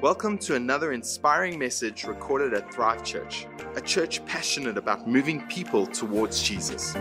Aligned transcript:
Welcome 0.00 0.38
to 0.38 0.54
another 0.54 0.92
inspiring 0.92 1.58
message 1.58 2.04
recorded 2.04 2.54
at 2.54 2.72
Thrive 2.72 3.02
Church, 3.04 3.46
a 3.74 3.80
church 3.80 4.24
passionate 4.26 4.78
about 4.78 5.08
moving 5.08 5.46
people 5.48 5.86
towards 5.86 6.42
Jesus. 6.42 6.94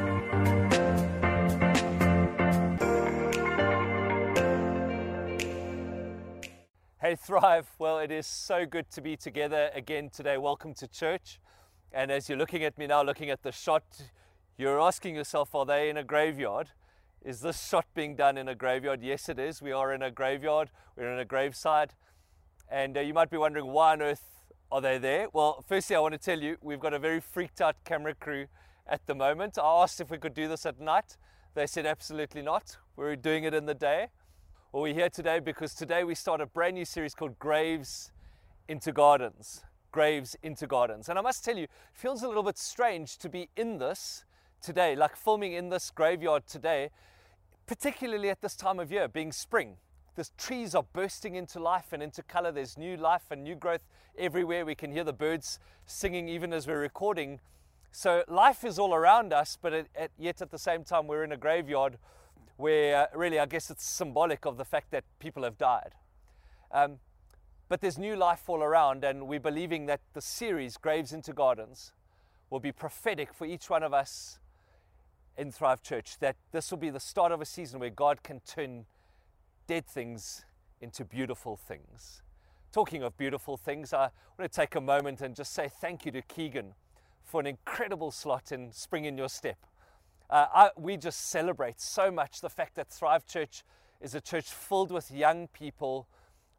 Hey, 6.99 7.15
Thrive. 7.15 7.69
Well, 7.79 7.99
it 7.99 8.11
is 8.11 8.25
so 8.27 8.65
good 8.65 8.89
to 8.91 9.01
be 9.01 9.15
together 9.15 9.69
again 9.73 10.09
today. 10.09 10.38
Welcome 10.38 10.73
to 10.73 10.88
church. 10.88 11.39
And 11.93 12.11
as 12.11 12.27
you're 12.27 12.38
looking 12.38 12.63
at 12.63 12.77
me 12.77 12.88
now, 12.88 13.04
looking 13.04 13.29
at 13.29 13.43
the 13.43 13.51
shot, 13.51 13.83
you're 14.57 14.81
asking 14.81 15.15
yourself, 15.15 15.54
are 15.55 15.65
they 15.65 15.89
in 15.89 15.97
a 15.97 16.04
graveyard? 16.04 16.71
Is 17.23 17.41
this 17.41 17.68
shot 17.68 17.86
being 17.93 18.15
done 18.15 18.38
in 18.38 18.47
a 18.47 18.55
graveyard? 18.55 19.02
Yes, 19.02 19.27
it 19.27 19.39
is. 19.39 19.62
We 19.62 19.71
are 19.71 19.94
in 19.94 20.02
a 20.02 20.12
graveyard, 20.12 20.70
we're 20.95 21.12
in 21.12 21.20
a 21.20 21.26
graveside. 21.26 21.93
And 22.70 22.98
uh, 22.98 23.02
you 23.02 23.13
might 23.13 23.30
be 23.30 23.38
wondering, 23.38 23.67
why 23.67 23.93
on 23.93 24.02
earth 24.02 24.23
are 24.71 24.81
they 24.81 24.98
there? 24.98 25.27
Well, 25.34 25.63
firstly, 25.67 25.95
I 25.95 25.99
want 25.99 26.13
to 26.13 26.20
tell 26.20 26.40
you, 26.40 26.57
we've 26.62 26.80
got 26.80 26.93
a 26.93 26.99
very 26.99 27.20
freaked 27.20 27.62
out 27.62 27.76
camera 27.85 28.13
crew 28.13 28.48
at 28.85 29.05
the 29.07 29.16
moment. 29.16 29.57
I 29.57 29.84
asked 29.84 30.02
if 30.02 30.09
we 30.09 30.17
could 30.17 30.34
do 30.34 30.48
this 30.48 30.66
at 30.66 30.80
night. 30.80 31.17
They 31.55 31.66
said 31.67 31.85
absolutely 31.85 32.41
not. 32.41 32.77
We're 32.95 33.16
doing 33.16 33.43
it 33.43 33.54
in 33.54 33.65
the 33.65 33.73
day. 33.73 34.07
Well, 34.71 34.84
we're 34.84 34.93
here 34.93 35.09
today 35.09 35.40
because 35.40 35.73
today 35.73 36.04
we 36.04 36.13
start 36.13 36.41
a 36.41 36.45
brand 36.45 36.76
new 36.76 36.85
series 36.85 37.15
called 37.15 37.40
Graves 37.40 38.12
into 38.68 38.91
Gardens. 38.91 39.63
Graves 39.91 40.35
into 40.43 40.68
Gardens. 40.68 41.09
And 41.09 41.18
I 41.18 41.21
must 41.21 41.43
tell 41.43 41.57
you, 41.57 41.63
it 41.63 41.70
feels 41.93 42.21
a 42.21 42.27
little 42.27 42.43
bit 42.43 42.57
strange 42.57 43.18
to 43.20 43.29
be 43.29 43.49
in 43.55 43.79
this 43.79 44.26
today, 44.67 44.98
like 44.98 45.16
filming 45.16 45.53
in 45.53 45.70
this 45.70 45.89
graveyard 45.89 46.45
today, 46.45 46.89
particularly 47.67 48.30
at 48.30 48.41
this 48.41 48.53
time 48.53 48.80
of 48.80 48.91
year, 48.91 49.07
being 49.07 49.31
spring. 49.31 49.77
The 50.16 50.27
trees 50.38 50.76
are 50.76 50.84
bursting 50.84 51.35
into 51.35 51.57
life 51.57 51.93
and 51.93 52.04
into 52.04 52.21
color. 52.21 52.51
There's 52.51 52.77
new 52.77 52.98
life 52.98 53.32
and 53.32 53.45
new 53.45 53.55
growth 53.55 53.88
everywhere. 54.18 54.65
We 54.65 54.76
can 54.76 54.91
hear 54.91 55.05
the 55.05 55.13
birds 55.13 55.57
singing 55.85 56.27
even 56.27 56.51
as 56.51 56.68
we're 56.68 56.82
recording. 56.82 57.40
So 57.93 58.26
life 58.27 58.65
is 58.65 58.77
all 58.77 58.93
around 58.93 59.32
us, 59.32 59.57
but 59.62 59.88
yet 60.20 60.41
at 60.41 60.51
the 60.51 60.60
same 60.60 60.84
time, 60.84 61.07
we're 61.07 61.23
in 61.23 61.32
a 61.32 61.38
graveyard 61.38 61.98
where 62.57 63.04
uh, 63.04 63.18
really 63.18 63.40
I 63.40 63.45
guess 63.45 63.70
it's 63.70 63.85
symbolic 63.85 64.45
of 64.45 64.57
the 64.57 64.66
fact 64.66 64.91
that 64.91 65.06
people 65.19 65.44
have 65.44 65.57
died. 65.57 65.94
Um, 66.73 66.97
but 67.69 67.79
there's 67.79 67.97
new 67.97 68.18
life 68.18 68.50
all 68.50 68.62
around, 68.62 69.06
and 69.06 69.29
we're 69.29 69.40
believing 69.40 69.85
that 69.85 70.01
the 70.13 70.22
series, 70.22 70.75
Graves 70.75 71.13
into 71.13 71.31
Gardens, 71.31 71.94
will 72.50 72.59
be 72.59 72.73
prophetic 72.73 73.34
for 73.34 73.45
each 73.45 73.69
one 73.69 73.81
of 73.81 73.94
us 73.94 74.40
in 75.38 75.52
Thrive 75.52 75.81
Church. 75.81 76.18
That 76.19 76.35
this 76.52 76.72
will 76.72 76.78
be 76.78 76.90
the 76.90 77.00
start 77.00 77.31
of 77.31 77.41
a 77.41 77.46
season 77.46 77.80
where 77.80 77.90
God 77.90 78.24
can 78.24 78.40
turn 78.41 78.85
dead 79.68 79.85
things 79.85 80.46
into 80.81 81.06
beautiful 81.06 81.56
things. 81.56 82.22
Talking 82.72 83.03
of 83.03 83.18
beautiful 83.18 83.57
things, 83.57 83.94
I 83.94 84.09
want 84.38 84.52
to 84.52 84.56
take 84.62 84.75
a 84.75 84.81
moment 84.81 85.22
and 85.22 85.35
just 85.35 85.53
say 85.53 85.69
thank 85.69 86.06
you 86.06 86.12
to 86.12 86.22
Keegan 86.22 86.74
for 87.24 87.40
an 87.40 87.47
incredible 87.47 88.12
slot 88.12 88.52
in 88.52 88.72
Spring 88.72 89.06
in 89.06 89.18
Your 89.18 89.29
Step. 89.29 89.57
Uh, 90.29 90.46
I, 90.53 90.69
we 90.78 90.97
just 90.97 91.29
celebrate 91.29 91.79
so 91.79 92.12
much 92.12 92.41
the 92.41 92.50
fact 92.50 92.75
that 92.75 92.90
Thrive 92.90 93.25
Church 93.25 93.63
is 94.01 94.13
a 94.13 94.22
church 94.22 94.46
filled 94.46 94.91
with 94.91 95.09
young 95.12 95.47
people 95.47 96.07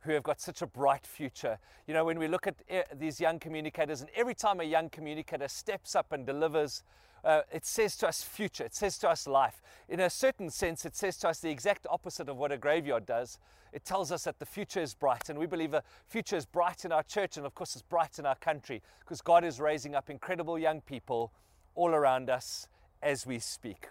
who 0.09 0.15
have 0.15 0.23
got 0.23 0.41
such 0.41 0.63
a 0.63 0.67
bright 0.67 1.07
future. 1.07 1.59
You 1.87 1.93
know, 1.93 2.05
when 2.05 2.19
we 2.19 2.29
look 2.29 2.47
at 2.47 2.57
uh, 2.71 2.81
these 2.95 3.21
young 3.21 3.39
communicators, 3.39 4.01
and 4.01 4.09
every 4.17 4.35
time 4.35 4.59
a 4.59 4.65
young 4.65 4.89
communicator 4.89 5.49
steps 5.49 5.95
up 5.95 6.13
and 6.13 6.25
delivers, 6.25 6.83
uh, 7.23 7.43
it 7.53 7.67
says 7.67 7.95
to 7.99 8.09
us 8.09 8.23
future, 8.23 8.65
it 8.65 8.75
says 8.75 8.97
to 8.99 9.11
us 9.11 9.27
life. 9.27 9.61
In 9.87 10.01
a 10.01 10.09
certain 10.09 10.49
sense, 10.49 10.87
it 10.87 10.97
says 10.97 11.19
to 11.19 11.29
us 11.29 11.41
the 11.41 11.51
exact 11.51 11.87
opposite 11.91 12.31
of 12.31 12.39
what 12.39 12.53
a 12.53 12.57
graveyard 12.57 13.05
does. 13.05 13.39
It 13.71 13.85
tells 13.85 14.11
us 14.11 14.25
that 14.25 14.39
the 14.39 14.47
future 14.47 14.81
is 14.81 14.95
bright, 14.95 15.29
and 15.29 15.39
we 15.39 15.45
believe 15.45 15.73
the 15.73 15.83
future 16.07 16.37
is 16.37 16.47
bright 16.47 16.87
in 16.87 16.93
our 16.93 17.03
church, 17.03 17.37
and 17.37 17.45
of 17.45 17.55
course, 17.55 17.75
it's 17.75 17.83
bright 17.83 18.19
in 18.19 18.25
our 18.25 18.37
country 18.37 18.83
because 19.01 19.21
God 19.21 19.45
is 19.45 19.61
raising 19.61 19.95
up 19.95 20.09
incredible 20.09 20.59
young 20.59 20.81
people 20.81 21.33
all 21.75 21.91
around 21.91 22.31
us 22.31 22.67
as 23.03 23.27
we 23.27 23.39
speak. 23.39 23.89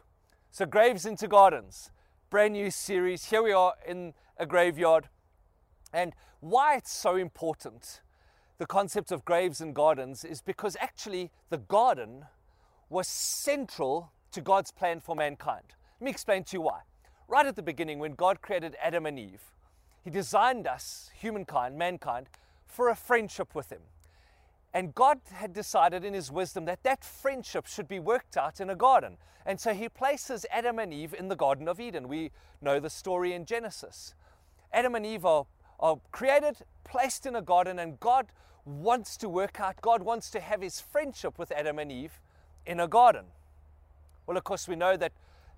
So, 0.49 0.66
Graves 0.66 1.05
into 1.05 1.28
Gardens, 1.28 1.91
brand 2.31 2.53
new 2.53 2.72
series. 2.72 3.25
Here 3.25 3.44
we 3.44 3.51
are 3.51 3.75
in 3.88 4.16
a 4.38 4.47
graveyard. 4.47 5.09
And 5.93 6.13
why 6.39 6.75
it's 6.75 6.91
so 6.91 7.15
important, 7.15 8.01
the 8.57 8.65
concept 8.65 9.11
of 9.11 9.25
graves 9.25 9.61
and 9.61 9.73
gardens, 9.73 10.23
is 10.23 10.41
because 10.41 10.75
actually 10.79 11.31
the 11.49 11.57
garden 11.57 12.25
was 12.89 13.07
central 13.07 14.11
to 14.31 14.41
God's 14.41 14.71
plan 14.71 14.99
for 14.99 15.15
mankind. 15.15 15.63
Let 15.99 16.05
me 16.05 16.11
explain 16.11 16.43
to 16.45 16.57
you 16.57 16.61
why. 16.61 16.81
Right 17.27 17.45
at 17.45 17.55
the 17.55 17.63
beginning, 17.63 17.99
when 17.99 18.13
God 18.13 18.41
created 18.41 18.75
Adam 18.81 19.05
and 19.05 19.19
Eve, 19.19 19.51
He 20.03 20.09
designed 20.09 20.67
us, 20.67 21.09
humankind, 21.13 21.77
mankind, 21.77 22.27
for 22.65 22.89
a 22.89 22.95
friendship 22.95 23.53
with 23.55 23.71
Him. 23.71 23.81
And 24.73 24.93
God 24.93 25.19
had 25.33 25.53
decided 25.53 26.05
in 26.05 26.13
His 26.13 26.31
wisdom 26.31 26.65
that 26.65 26.83
that 26.83 27.03
friendship 27.03 27.65
should 27.65 27.87
be 27.87 27.99
worked 27.99 28.37
out 28.37 28.59
in 28.59 28.69
a 28.69 28.75
garden. 28.75 29.17
And 29.45 29.59
so 29.59 29.73
He 29.73 29.89
places 29.89 30.45
Adam 30.51 30.77
and 30.79 30.93
Eve 30.93 31.15
in 31.17 31.29
the 31.29 31.35
Garden 31.35 31.67
of 31.67 31.79
Eden. 31.79 32.07
We 32.07 32.31
know 32.61 32.79
the 32.79 32.89
story 32.89 33.33
in 33.33 33.45
Genesis. 33.45 34.13
Adam 34.71 34.95
and 34.95 35.05
Eve 35.05 35.25
are, 35.25 35.45
are 35.79 35.99
created, 36.11 36.57
placed 36.83 37.25
in 37.25 37.35
a 37.35 37.41
garden, 37.41 37.79
and 37.79 37.99
God 37.99 38.27
wants 38.65 39.17
to 39.17 39.29
work 39.29 39.59
out, 39.59 39.81
God 39.81 40.01
wants 40.03 40.29
to 40.31 40.39
have 40.39 40.61
His 40.61 40.81
friendship 40.81 41.38
with 41.39 41.51
Adam 41.51 41.79
and 41.79 41.91
Eve 41.91 42.19
in 42.65 42.79
a 42.79 42.88
garden. 42.88 43.25
Well, 44.25 44.37
of 44.37 44.43
course, 44.43 44.67
we 44.67 44.75
know 44.75 44.97
that 44.97 45.13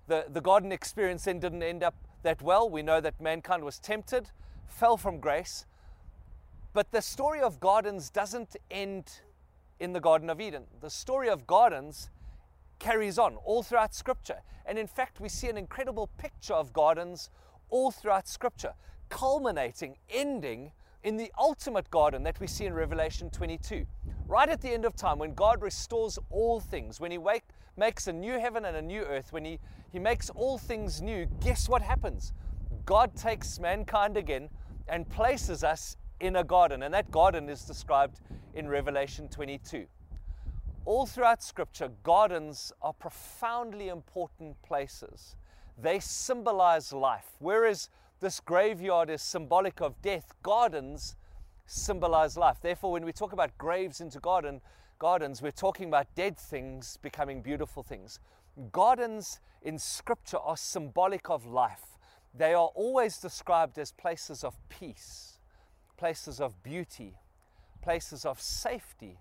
the, 0.06 0.26
the 0.28 0.40
garden 0.40 0.72
experience 0.72 1.24
then 1.24 1.40
didn't 1.40 1.62
end 1.62 1.82
up 1.82 1.94
that 2.22 2.40
well. 2.42 2.68
We 2.68 2.82
know 2.82 3.00
that 3.00 3.20
mankind 3.20 3.64
was 3.64 3.78
tempted, 3.78 4.30
fell 4.66 4.96
from 4.96 5.18
grace, 5.18 5.66
but 6.72 6.92
the 6.92 7.02
story 7.02 7.40
of 7.40 7.58
gardens 7.58 8.10
doesn't 8.10 8.56
end 8.70 9.20
in 9.80 9.92
the 9.92 10.00
Garden 10.00 10.30
of 10.30 10.40
Eden. 10.40 10.64
The 10.80 10.90
story 10.90 11.28
of 11.28 11.46
gardens 11.46 12.10
carries 12.78 13.18
on 13.18 13.36
all 13.44 13.62
throughout 13.62 13.94
Scripture. 13.94 14.42
And 14.66 14.78
in 14.78 14.86
fact, 14.86 15.20
we 15.20 15.28
see 15.28 15.48
an 15.48 15.56
incredible 15.56 16.08
picture 16.18 16.54
of 16.54 16.72
gardens 16.72 17.30
all 17.70 17.90
throughout 17.90 18.28
Scripture, 18.28 18.74
culminating, 19.10 19.96
ending 20.08 20.72
in 21.02 21.16
the 21.16 21.30
ultimate 21.38 21.90
garden 21.90 22.22
that 22.22 22.40
we 22.40 22.46
see 22.46 22.66
in 22.66 22.74
Revelation 22.74 23.30
22. 23.30 23.86
Right 24.26 24.48
at 24.48 24.60
the 24.60 24.70
end 24.70 24.84
of 24.84 24.96
time, 24.96 25.18
when 25.18 25.34
God 25.34 25.62
restores 25.62 26.18
all 26.30 26.60
things, 26.60 27.00
when 27.00 27.10
He 27.10 27.18
wake, 27.18 27.44
makes 27.76 28.06
a 28.06 28.12
new 28.12 28.38
heaven 28.38 28.64
and 28.64 28.76
a 28.76 28.82
new 28.82 29.02
earth, 29.02 29.32
when 29.32 29.44
he, 29.44 29.58
he 29.90 29.98
makes 29.98 30.30
all 30.30 30.58
things 30.58 31.00
new, 31.00 31.26
guess 31.40 31.68
what 31.68 31.82
happens? 31.82 32.32
God 32.84 33.16
takes 33.16 33.58
mankind 33.58 34.16
again 34.16 34.48
and 34.88 35.08
places 35.08 35.64
us 35.64 35.96
in 36.20 36.36
a 36.36 36.44
garden, 36.44 36.82
and 36.82 36.92
that 36.92 37.10
garden 37.10 37.48
is 37.48 37.62
described 37.62 38.20
in 38.54 38.68
Revelation 38.68 39.28
22. 39.28 39.86
All 40.84 41.06
throughout 41.06 41.42
Scripture, 41.42 41.90
gardens 42.02 42.72
are 42.82 42.92
profoundly 42.92 43.88
important 43.88 44.60
places. 44.62 45.36
They 45.80 46.00
symbolize 46.00 46.92
life. 46.92 47.30
Whereas 47.38 47.88
this 48.20 48.40
graveyard 48.40 49.10
is 49.10 49.22
symbolic 49.22 49.80
of 49.80 50.00
death, 50.02 50.34
gardens 50.42 51.16
symbolize 51.66 52.36
life. 52.36 52.58
Therefore, 52.60 52.92
when 52.92 53.04
we 53.04 53.12
talk 53.12 53.32
about 53.32 53.56
graves 53.58 54.00
into 54.00 54.20
garden, 54.20 54.60
gardens, 54.98 55.40
we're 55.40 55.50
talking 55.50 55.88
about 55.88 56.14
dead 56.14 56.36
things 56.36 56.98
becoming 57.02 57.42
beautiful 57.42 57.82
things. 57.82 58.18
Gardens 58.72 59.40
in 59.62 59.78
Scripture 59.78 60.38
are 60.38 60.56
symbolic 60.56 61.30
of 61.30 61.46
life. 61.46 61.98
They 62.34 62.54
are 62.54 62.70
always 62.74 63.18
described 63.18 63.78
as 63.78 63.92
places 63.92 64.44
of 64.44 64.56
peace 64.68 65.38
places 66.00 66.40
of 66.40 66.62
beauty, 66.62 67.12
places 67.82 68.24
of 68.24 68.40
safety, 68.40 69.18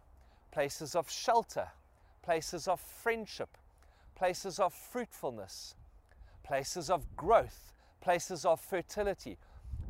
places 0.49 0.95
of 0.95 1.11
shelter, 1.11 1.67
places 2.23 2.69
of 2.69 2.79
friendship, 2.79 3.49
places 4.15 4.59
of 4.59 4.73
fruitfulness, 4.73 5.75
places 6.41 6.89
of 6.89 7.17
growth, 7.17 7.73
places 8.01 8.45
of 8.45 8.59
fertility, 8.59 9.37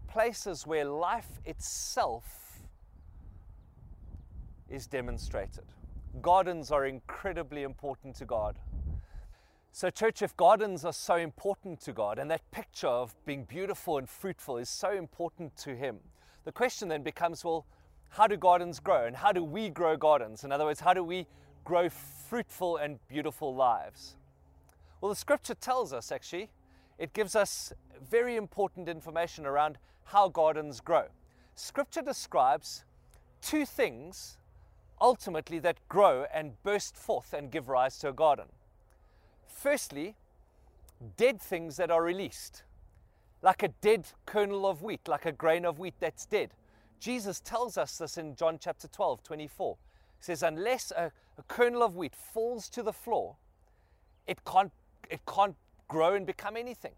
places 0.08 0.66
where 0.66 0.86
life 0.86 1.40
itself 1.46 2.62
is 4.70 4.88
demonstrated. 4.88 5.66
Gardens 6.22 6.72
are 6.72 6.86
incredibly 6.86 7.64
important 7.64 8.16
to 8.16 8.26
God. 8.26 8.58
So, 9.72 9.90
church, 9.90 10.22
if 10.22 10.36
gardens 10.36 10.84
are 10.84 10.94
so 10.94 11.16
important 11.16 11.80
to 11.82 11.94
God 11.94 12.18
and 12.18 12.30
that 12.32 12.50
picture 12.52 12.88
of 12.88 13.16
being 13.26 13.44
beautiful 13.44 13.98
and 13.98 14.10
fruitful 14.10 14.58
is 14.58 14.70
so 14.70 14.92
important 14.92 15.56
to 15.58 15.76
Him, 15.76 16.00
the 16.44 16.52
question 16.52 16.88
then 16.90 17.04
becomes 17.04 17.46
well, 17.46 17.66
how 18.10 18.26
do 18.26 18.36
gardens 18.36 18.80
grow? 18.80 19.06
And 19.06 19.16
how 19.16 19.32
do 19.32 19.44
we 19.44 19.70
grow 19.70 19.96
gardens? 19.96 20.44
In 20.44 20.52
other 20.52 20.66
words, 20.66 20.80
how 20.80 20.94
do 20.94 21.04
we 21.04 21.28
grow 21.64 21.90
fruitful 21.90 22.78
and 22.78 22.98
beautiful 23.08 23.54
lives? 23.54 24.16
Well, 25.00 25.10
the 25.10 25.16
scripture 25.16 25.54
tells 25.54 25.94
us 25.94 26.12
actually, 26.12 26.50
it 27.00 27.14
gives 27.14 27.36
us 27.36 27.74
very 28.12 28.36
important 28.36 28.88
information 28.88 29.46
around 29.48 29.80
how 30.06 30.30
gardens 30.30 30.82
grow. 30.82 31.06
Scripture 31.56 32.04
describes 32.04 32.86
two 33.42 33.66
things 33.66 34.38
ultimately 35.02 35.60
that 35.60 35.78
grow 35.90 36.26
and 36.34 36.62
burst 36.64 36.96
forth 36.96 37.34
and 37.34 37.52
give 37.52 37.70
rise 37.70 37.98
to 38.00 38.10
a 38.10 38.14
garden. 38.14 38.48
Firstly, 39.48 40.16
dead 41.18 41.42
things 41.42 41.78
that 41.78 41.90
are 41.92 42.04
released. 42.04 42.64
like 43.42 43.64
a 43.64 43.70
dead 43.70 44.06
kernel 44.26 44.66
of 44.66 44.82
wheat, 44.84 45.08
like 45.08 45.26
a 45.26 45.32
grain 45.32 45.66
of 45.66 45.80
wheat 45.80 45.94
that's 46.00 46.26
dead. 46.26 46.52
Jesus 47.00 47.40
tells 47.40 47.78
us 47.78 47.98
this 47.98 48.18
in 48.18 48.36
John 48.36 48.58
chapter 48.60 48.88
12, 48.88 49.24
24. 49.24 49.78
He 50.18 50.24
says, 50.24 50.44
Unless 50.44 50.92
a, 50.92 51.12
a 51.38 51.44
kernel 51.44 51.84
of 51.84 51.96
wheat 51.96 52.16
falls 52.16 52.70
to 52.70 52.84
the 52.84 52.92
floor, 52.92 53.38
it 54.28 54.44
can't, 54.44 54.72
it 55.10 55.22
can't 55.26 55.56
grow 55.90 56.14
and 56.14 56.26
become 56.26 56.56
anything. 56.56 56.94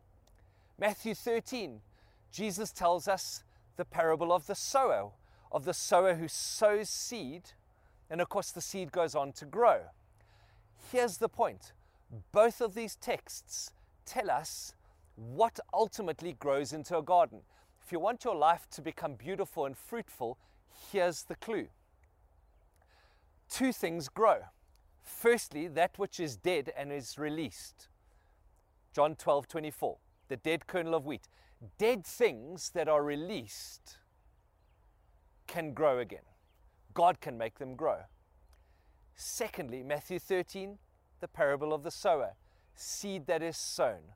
Matthew 0.77 1.15
13, 1.15 1.81
Jesus 2.31 2.71
tells 2.71 3.07
us 3.07 3.43
the 3.77 3.85
parable 3.85 4.31
of 4.31 4.45
the 4.45 4.55
sower, 4.55 5.09
of 5.51 5.65
the 5.65 5.73
sower 5.73 6.13
who 6.13 6.27
sows 6.27 6.89
seed, 6.89 7.53
and 8.09 8.21
of 8.21 8.29
course, 8.29 8.51
the 8.51 8.61
seed 8.61 8.91
goes 8.91 9.15
on 9.15 9.31
to 9.33 9.45
grow. 9.45 9.79
Here's 10.91 11.17
the 11.17 11.29
point 11.29 11.71
both 12.31 12.61
of 12.61 12.73
these 12.75 12.95
texts 12.97 13.71
tell 14.05 14.29
us 14.29 14.75
what 15.15 15.59
ultimately 15.73 16.33
grows 16.33 16.73
into 16.73 16.97
a 16.97 17.01
garden. 17.01 17.41
If 17.83 17.91
you 17.91 17.99
want 17.99 18.25
your 18.25 18.35
life 18.35 18.67
to 18.71 18.81
become 18.81 19.15
beautiful 19.15 19.65
and 19.65 19.77
fruitful, 19.77 20.38
here's 20.91 21.23
the 21.23 21.35
clue. 21.35 21.67
Two 23.49 23.71
things 23.71 24.09
grow. 24.09 24.39
Firstly, 25.03 25.67
that 25.67 25.97
which 25.97 26.19
is 26.19 26.35
dead 26.35 26.71
and 26.77 26.91
is 26.91 27.17
released. 27.17 27.88
John 28.93 29.15
12, 29.15 29.47
24, 29.47 29.97
the 30.27 30.38
dead 30.38 30.67
kernel 30.67 30.95
of 30.95 31.05
wheat. 31.05 31.27
Dead 31.77 32.05
things 32.05 32.71
that 32.73 32.88
are 32.88 33.03
released 33.03 33.97
can 35.47 35.73
grow 35.73 35.99
again. 35.99 36.25
God 36.93 37.21
can 37.21 37.38
make 37.38 37.59
them 37.59 37.75
grow. 37.75 37.99
Secondly, 39.15 39.83
Matthew 39.83 40.19
13, 40.19 40.77
the 41.19 41.27
parable 41.27 41.73
of 41.73 41.83
the 41.83 41.91
sower. 41.91 42.31
Seed 42.75 43.27
that 43.27 43.43
is 43.43 43.57
sown 43.57 44.15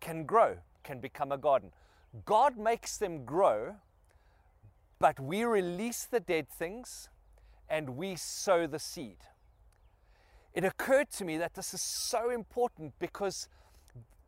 can 0.00 0.24
grow, 0.24 0.58
can 0.84 1.00
become 1.00 1.32
a 1.32 1.38
garden. 1.38 1.72
God 2.24 2.56
makes 2.56 2.96
them 2.96 3.24
grow, 3.24 3.76
but 4.98 5.20
we 5.20 5.44
release 5.44 6.04
the 6.04 6.20
dead 6.20 6.48
things 6.48 7.08
and 7.68 7.90
we 7.90 8.16
sow 8.16 8.66
the 8.66 8.78
seed. 8.78 9.18
It 10.54 10.64
occurred 10.64 11.10
to 11.12 11.24
me 11.24 11.36
that 11.36 11.54
this 11.54 11.74
is 11.74 11.82
so 11.82 12.30
important 12.30 12.94
because 12.98 13.48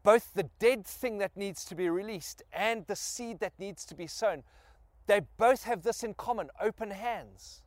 both 0.02 0.32
the 0.35 0.49
dead 0.58 0.87
thing 0.87 1.19
that 1.19 1.37
needs 1.37 1.64
to 1.67 1.75
be 1.75 1.88
released 1.91 2.43
and 2.52 2.87
the 2.87 2.97
seed 2.97 3.41
that 3.41 3.52
needs 3.58 3.85
to 3.87 3.94
be 3.94 4.06
sown, 4.06 4.43
they 5.06 5.20
both 5.37 5.64
have 5.64 5.82
this 5.82 6.02
in 6.02 6.14
common 6.14 6.50
open 6.61 6.91
hands. 6.91 7.62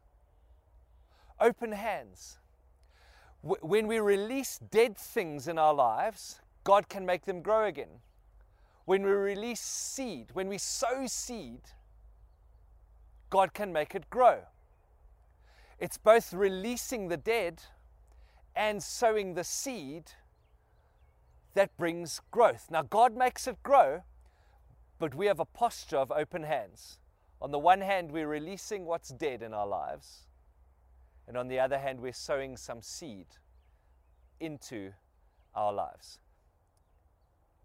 Open 1.40 1.72
hands. 1.72 2.38
When 3.42 3.88
we 3.88 4.00
release 4.00 4.58
dead 4.58 4.98
things 4.98 5.48
in 5.48 5.58
our 5.58 5.74
lives, 5.74 6.40
God 6.64 6.88
can 6.88 7.06
make 7.06 7.26
them 7.26 7.42
grow 7.42 7.66
again. 7.66 8.00
When 8.86 9.04
we 9.04 9.12
release 9.12 9.62
seed, 9.62 10.28
when 10.34 10.48
we 10.48 10.58
sow 10.58 11.06
seed, 11.08 11.62
God 13.30 13.54
can 13.54 13.74
make 13.74 13.96
it 13.96 14.10
grow. 14.10 14.40
It's 15.80 15.98
both 15.98 16.34
releasing 16.34 17.10
the 17.10 17.18
dead 17.18 17.62
and 18.56 18.82
sowing 18.82 19.34
the 19.34 19.44
seed 19.44 20.12
that 21.54 21.76
brings 21.78 22.22
growth. 22.32 22.68
Now, 22.70 22.82
God 22.82 23.16
makes 23.16 23.48
it 23.48 23.62
grow, 23.64 24.04
but 25.00 25.16
we 25.16 25.28
have 25.28 25.40
a 25.40 25.46
posture 25.46 25.98
of 25.98 26.12
open 26.12 26.44
hands. 26.44 26.98
On 27.42 27.52
the 27.52 27.60
one 27.60 27.82
hand, 27.82 28.12
we're 28.12 28.28
releasing 28.28 28.86
what's 28.86 29.10
dead 29.10 29.42
in 29.42 29.54
our 29.54 29.68
lives, 29.68 30.28
and 31.28 31.38
on 31.38 31.48
the 31.48 31.60
other 31.60 31.78
hand, 31.78 32.00
we're 32.00 32.14
sowing 32.14 32.58
some 32.58 32.82
seed 32.82 33.28
into 34.40 34.94
our 35.54 35.74
lives. 35.74 36.20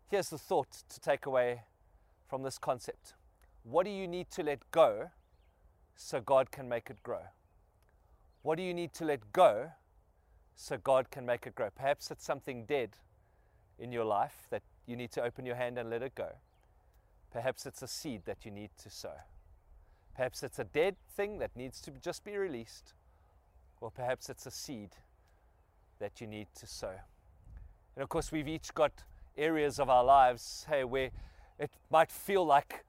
Here's 0.08 0.30
the 0.30 0.38
thought 0.38 0.82
to 0.88 1.00
take 1.00 1.26
away 1.26 1.62
from 2.28 2.42
this 2.42 2.58
concept 2.58 3.14
What 3.62 3.84
do 3.84 3.90
you 3.90 4.08
need 4.08 4.30
to 4.32 4.42
let 4.42 4.70
go 4.70 5.10
so 5.94 6.20
God 6.20 6.50
can 6.50 6.68
make 6.68 6.90
it 6.90 7.02
grow? 7.02 7.22
What 8.42 8.56
do 8.56 8.62
you 8.62 8.74
need 8.74 8.94
to 8.94 9.04
let 9.04 9.32
go 9.32 9.72
so 10.56 10.76
God 10.76 11.10
can 11.10 11.26
make 11.26 11.46
it 11.46 11.54
grow? 11.54 11.70
Perhaps 11.70 12.10
it's 12.10 12.24
something 12.24 12.64
dead 12.64 12.96
in 13.78 13.92
your 13.92 14.04
life 14.04 14.46
that 14.50 14.62
you 14.86 14.96
need 14.96 15.10
to 15.12 15.22
open 15.22 15.46
your 15.46 15.56
hand 15.56 15.78
and 15.78 15.90
let 15.90 16.02
it 16.02 16.14
go. 16.14 16.30
Perhaps 17.32 17.66
it's 17.66 17.82
a 17.82 17.88
seed 17.88 18.22
that 18.24 18.44
you 18.44 18.50
need 18.50 18.70
to 18.82 18.90
sow. 18.90 19.12
Perhaps 20.16 20.42
it's 20.42 20.58
a 20.58 20.64
dead 20.64 20.96
thing 21.14 21.38
that 21.38 21.54
needs 21.54 21.80
to 21.82 21.90
just 22.02 22.24
be 22.24 22.36
released. 22.36 22.94
Or 23.80 23.90
perhaps 23.90 24.28
it's 24.28 24.46
a 24.46 24.50
seed 24.50 24.90
that 26.00 26.20
you 26.20 26.26
need 26.26 26.48
to 26.58 26.66
sow. 26.66 26.94
And 27.94 28.02
of 28.02 28.08
course, 28.08 28.32
we've 28.32 28.48
each 28.48 28.74
got 28.74 28.92
areas 29.36 29.78
of 29.78 29.88
our 29.88 30.04
lives, 30.04 30.66
hey, 30.68 30.84
where 30.84 31.10
it 31.58 31.70
might 31.90 32.10
feel 32.10 32.44
like 32.44 32.84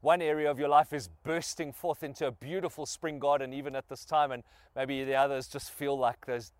one 0.00 0.22
area 0.22 0.50
of 0.50 0.58
your 0.58 0.68
life 0.68 0.92
is 0.92 1.08
bursting 1.24 1.72
forth 1.72 2.02
into 2.02 2.26
a 2.26 2.30
beautiful 2.30 2.86
spring 2.86 3.18
garden 3.18 3.52
even 3.52 3.74
at 3.74 3.88
this 3.88 4.04
time 4.04 4.30
and 4.30 4.44
maybe 4.76 5.02
the 5.04 5.14
others 5.14 5.48
just 5.48 5.72
feel 5.72 5.98
like 5.98 6.24
those 6.26 6.52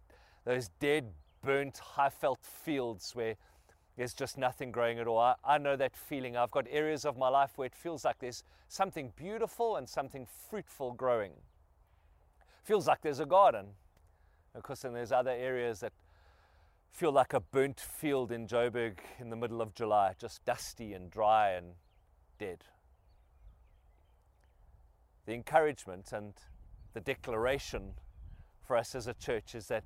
those 0.45 0.71
dead 0.81 1.13
burnt 1.45 1.81
Highveld 1.97 2.39
fields 2.43 3.15
where 3.15 3.37
there's 3.99 4.15
just 4.15 4.39
nothing 4.39 4.71
growing 4.71 5.01
at 5.01 5.09
all. 5.09 5.19
I, 5.19 5.35
I, 5.45 5.59
know 5.59 5.75
that 5.75 5.97
feeling. 5.97 6.37
I've 6.37 6.53
got 6.53 6.67
areas 6.71 7.05
of 7.05 7.19
my 7.19 7.29
life 7.29 7.51
where 7.57 7.67
it 7.67 7.75
feels 7.75 8.05
like 8.05 8.21
there's 8.21 8.45
something 8.69 9.13
beautiful 9.17 9.75
and 9.75 9.89
something 9.89 10.25
fruitful 10.49 10.93
growing. 10.93 11.33
Feels 12.63 12.87
like 12.87 13.01
there's 13.03 13.19
a 13.19 13.27
garden. 13.27 13.67
Of 14.55 14.63
course 14.63 14.83
then 14.83 14.93
there's 14.93 15.11
other 15.11 15.33
areas 15.33 15.81
that 15.81 15.93
feel 16.93 17.11
like 17.11 17.33
a 17.33 17.41
burnt 17.41 17.81
field 17.81 18.31
in 18.31 18.47
Joburg 18.47 18.99
in 19.19 19.31
the 19.31 19.37
middle 19.37 19.61
of 19.61 19.75
July, 19.75 20.15
just 20.17 20.45
dusty 20.45 20.93
and 20.93 21.11
dry 21.11 21.51
and 21.51 21.73
dead. 22.39 22.63
The 25.27 25.35
encouragement 25.35 26.13
and 26.13 26.35
the 26.95 27.01
declaration 27.01 27.95
for 28.65 28.77
us 28.77 28.95
as 28.95 29.09
a 29.09 29.15
church 29.15 29.57
is 29.57 29.67
that 29.67 29.85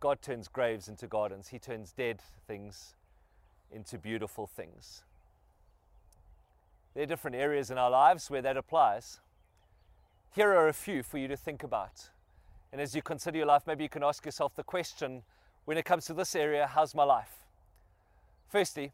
God 0.00 0.22
turns 0.22 0.48
graves 0.48 0.88
into 0.88 1.06
gardens, 1.06 1.48
He 1.48 1.58
turns 1.58 1.92
dead 1.92 2.20
things 2.46 2.94
into 3.70 3.98
beautiful 3.98 4.46
things. 4.46 5.04
There 6.94 7.04
are 7.04 7.06
different 7.06 7.36
areas 7.36 7.70
in 7.70 7.78
our 7.78 7.90
lives 7.90 8.30
where 8.30 8.42
that 8.42 8.56
applies. 8.56 9.20
Here 10.34 10.50
are 10.50 10.68
a 10.68 10.72
few 10.72 11.02
for 11.02 11.18
you 11.18 11.28
to 11.28 11.36
think 11.36 11.62
about. 11.62 12.10
And 12.72 12.80
as 12.80 12.94
you 12.94 13.02
consider 13.02 13.38
your 13.38 13.46
life, 13.46 13.62
maybe 13.66 13.84
you 13.84 13.88
can 13.88 14.02
ask 14.02 14.24
yourself 14.24 14.54
the 14.54 14.62
question 14.62 15.22
when 15.66 15.76
it 15.76 15.84
comes 15.84 16.06
to 16.06 16.14
this 16.14 16.34
area 16.34 16.66
how's 16.66 16.94
my 16.94 17.04
life? 17.04 17.44
Firstly, 18.48 18.92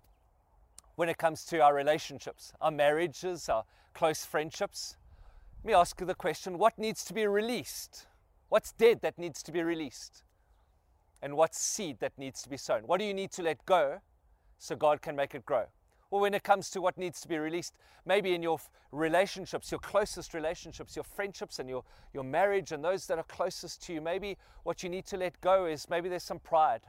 when 0.97 1.09
it 1.09 1.19
comes 1.19 1.45
to 1.47 1.61
our 1.61 1.75
relationships, 1.75 2.52
our 2.61 2.71
marriages, 2.71 3.49
our 3.49 3.64
close 3.95 4.25
friendships, 4.25 4.97
let 5.62 5.69
me 5.69 5.75
ask 5.75 6.00
you 6.00 6.07
the 6.07 6.14
question 6.14 6.59
what 6.59 6.78
needs 6.78 7.04
to 7.04 7.14
be 7.14 7.26
released? 7.26 8.07
What's 8.49 8.73
dead 8.73 9.00
that 9.02 9.19
needs 9.19 9.42
to 9.45 9.52
be 9.52 9.62
released? 9.62 10.23
And 11.26 11.37
what's 11.37 11.59
seed 11.59 11.99
that 11.99 12.16
needs 12.16 12.40
to 12.42 12.49
be 12.49 12.56
sown? 12.56 12.83
What 12.83 13.00
do 13.00 13.04
you 13.04 13.12
need 13.12 13.33
to 13.33 13.42
let 13.42 13.66
go 13.66 13.99
so 14.59 14.76
God 14.76 15.02
can 15.02 15.16
make 15.16 15.35
it 15.35 15.45
grow? 15.45 15.64
Well, 16.09 16.21
when 16.21 16.35
it 16.35 16.45
comes 16.45 16.71
to 16.71 16.80
what 16.80 16.97
needs 16.97 17.21
to 17.23 17.26
be 17.26 17.37
released, 17.37 17.75
maybe 18.04 18.33
in 18.33 18.45
your 18.45 18.61
relationships, 18.92 19.73
your 19.73 19.80
closest 19.80 20.35
relationships, 20.35 20.95
your 20.95 21.02
friendships 21.02 21.59
and 21.59 21.68
your, 21.68 21.83
your 22.14 22.23
marriage 22.23 22.71
and 22.71 22.85
those 22.85 23.09
that 23.09 23.18
are 23.18 23.25
closest 23.25 23.83
to 23.87 23.92
you, 23.92 24.00
maybe 24.00 24.37
what 24.62 24.85
you 24.85 24.88
need 24.88 25.04
to 25.06 25.16
let 25.16 25.40
go 25.40 25.66
is 25.66 25.90
maybe 25.90 26.09
there's 26.09 26.23
some 26.23 26.38
pride, 26.38 26.83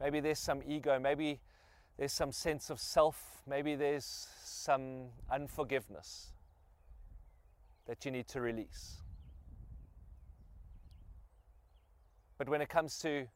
maybe 0.00 0.18
there's 0.18 0.40
some 0.40 0.60
ego, 0.66 0.98
maybe 0.98 1.38
there's 1.98 2.12
some 2.12 2.32
sense 2.32 2.70
of 2.70 2.80
self, 2.80 3.42
maybe 3.46 3.76
there's 3.76 4.26
some 4.42 5.04
unforgiveness 5.30 6.32
that 7.86 8.04
you 8.04 8.10
need 8.10 8.26
to 8.26 8.40
release. 8.40 8.96
But 12.38 12.48
when 12.48 12.60
it 12.60 12.68
comes 12.68 12.98
to 13.02 13.28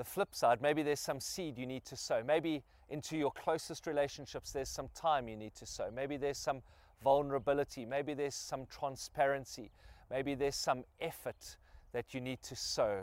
the 0.00 0.04
flip 0.04 0.34
side, 0.34 0.62
maybe 0.62 0.82
there's 0.82 0.98
some 0.98 1.20
seed 1.20 1.58
you 1.58 1.66
need 1.66 1.84
to 1.84 1.94
sow. 1.94 2.22
Maybe 2.26 2.62
into 2.88 3.18
your 3.18 3.30
closest 3.32 3.86
relationships, 3.86 4.50
there's 4.50 4.70
some 4.70 4.88
time 4.94 5.28
you 5.28 5.36
need 5.36 5.54
to 5.56 5.66
sow. 5.66 5.90
Maybe 5.94 6.16
there's 6.16 6.38
some 6.38 6.62
vulnerability. 7.04 7.84
Maybe 7.84 8.14
there's 8.14 8.34
some 8.34 8.64
transparency. 8.64 9.70
Maybe 10.10 10.34
there's 10.34 10.56
some 10.56 10.84
effort 11.02 11.58
that 11.92 12.14
you 12.14 12.20
need 12.22 12.40
to 12.44 12.56
sow. 12.56 13.02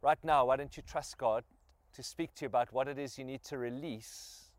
Right 0.00 0.18
now, 0.22 0.44
why 0.46 0.54
don't 0.54 0.76
you 0.76 0.82
trust 0.86 1.18
God 1.18 1.42
to 1.94 2.04
speak 2.04 2.32
to 2.36 2.44
you 2.44 2.46
about 2.46 2.72
what 2.72 2.86
it 2.86 3.00
is 3.00 3.18
you 3.18 3.24
need 3.24 3.42
to 3.42 3.58
release 3.58 4.52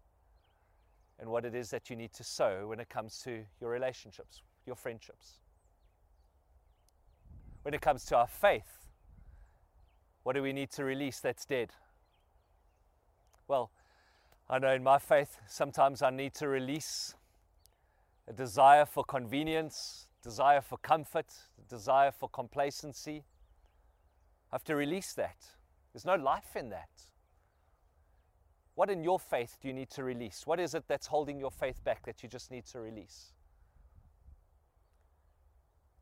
and 1.17 1.29
what 1.29 1.45
it 1.45 1.55
is 1.55 1.69
that 1.69 1.89
you 1.89 1.95
need 1.95 2.11
to 2.11 2.25
sow 2.25 2.67
when 2.67 2.81
it 2.81 2.89
comes 2.89 3.21
to 3.23 3.45
your 3.61 3.69
relationships, 3.69 4.43
your 4.65 4.75
friendships? 4.75 5.35
When 7.61 7.73
it 7.73 7.79
comes 7.79 8.03
to 8.07 8.17
our 8.17 8.27
faith, 8.27 8.78
what 10.23 10.35
do 10.35 10.43
we 10.43 10.53
need 10.53 10.71
to 10.71 10.83
release 10.83 11.19
that's 11.19 11.45
dead? 11.45 11.71
Well, 13.47 13.71
I 14.49 14.59
know 14.59 14.73
in 14.73 14.83
my 14.83 14.99
faith, 14.99 15.37
sometimes 15.47 16.01
I 16.01 16.09
need 16.09 16.33
to 16.35 16.47
release 16.47 17.15
a 18.27 18.33
desire 18.33 18.85
for 18.85 19.03
convenience, 19.03 20.07
desire 20.23 20.61
for 20.61 20.77
comfort, 20.77 21.27
desire 21.67 22.11
for 22.11 22.29
complacency. 22.29 23.23
I 24.51 24.55
have 24.55 24.63
to 24.65 24.75
release 24.75 25.13
that. 25.13 25.37
There's 25.93 26.05
no 26.05 26.15
life 26.15 26.55
in 26.55 26.69
that. 26.69 26.89
What 28.75 28.89
in 28.89 29.03
your 29.03 29.19
faith 29.19 29.57
do 29.61 29.67
you 29.67 29.73
need 29.73 29.89
to 29.91 30.03
release? 30.03 30.47
What 30.47 30.59
is 30.59 30.73
it 30.73 30.85
that's 30.87 31.07
holding 31.07 31.39
your 31.39 31.51
faith 31.51 31.83
back 31.83 32.05
that 32.05 32.23
you 32.23 32.29
just 32.29 32.49
need 32.49 32.65
to 32.67 32.79
release? 32.79 33.33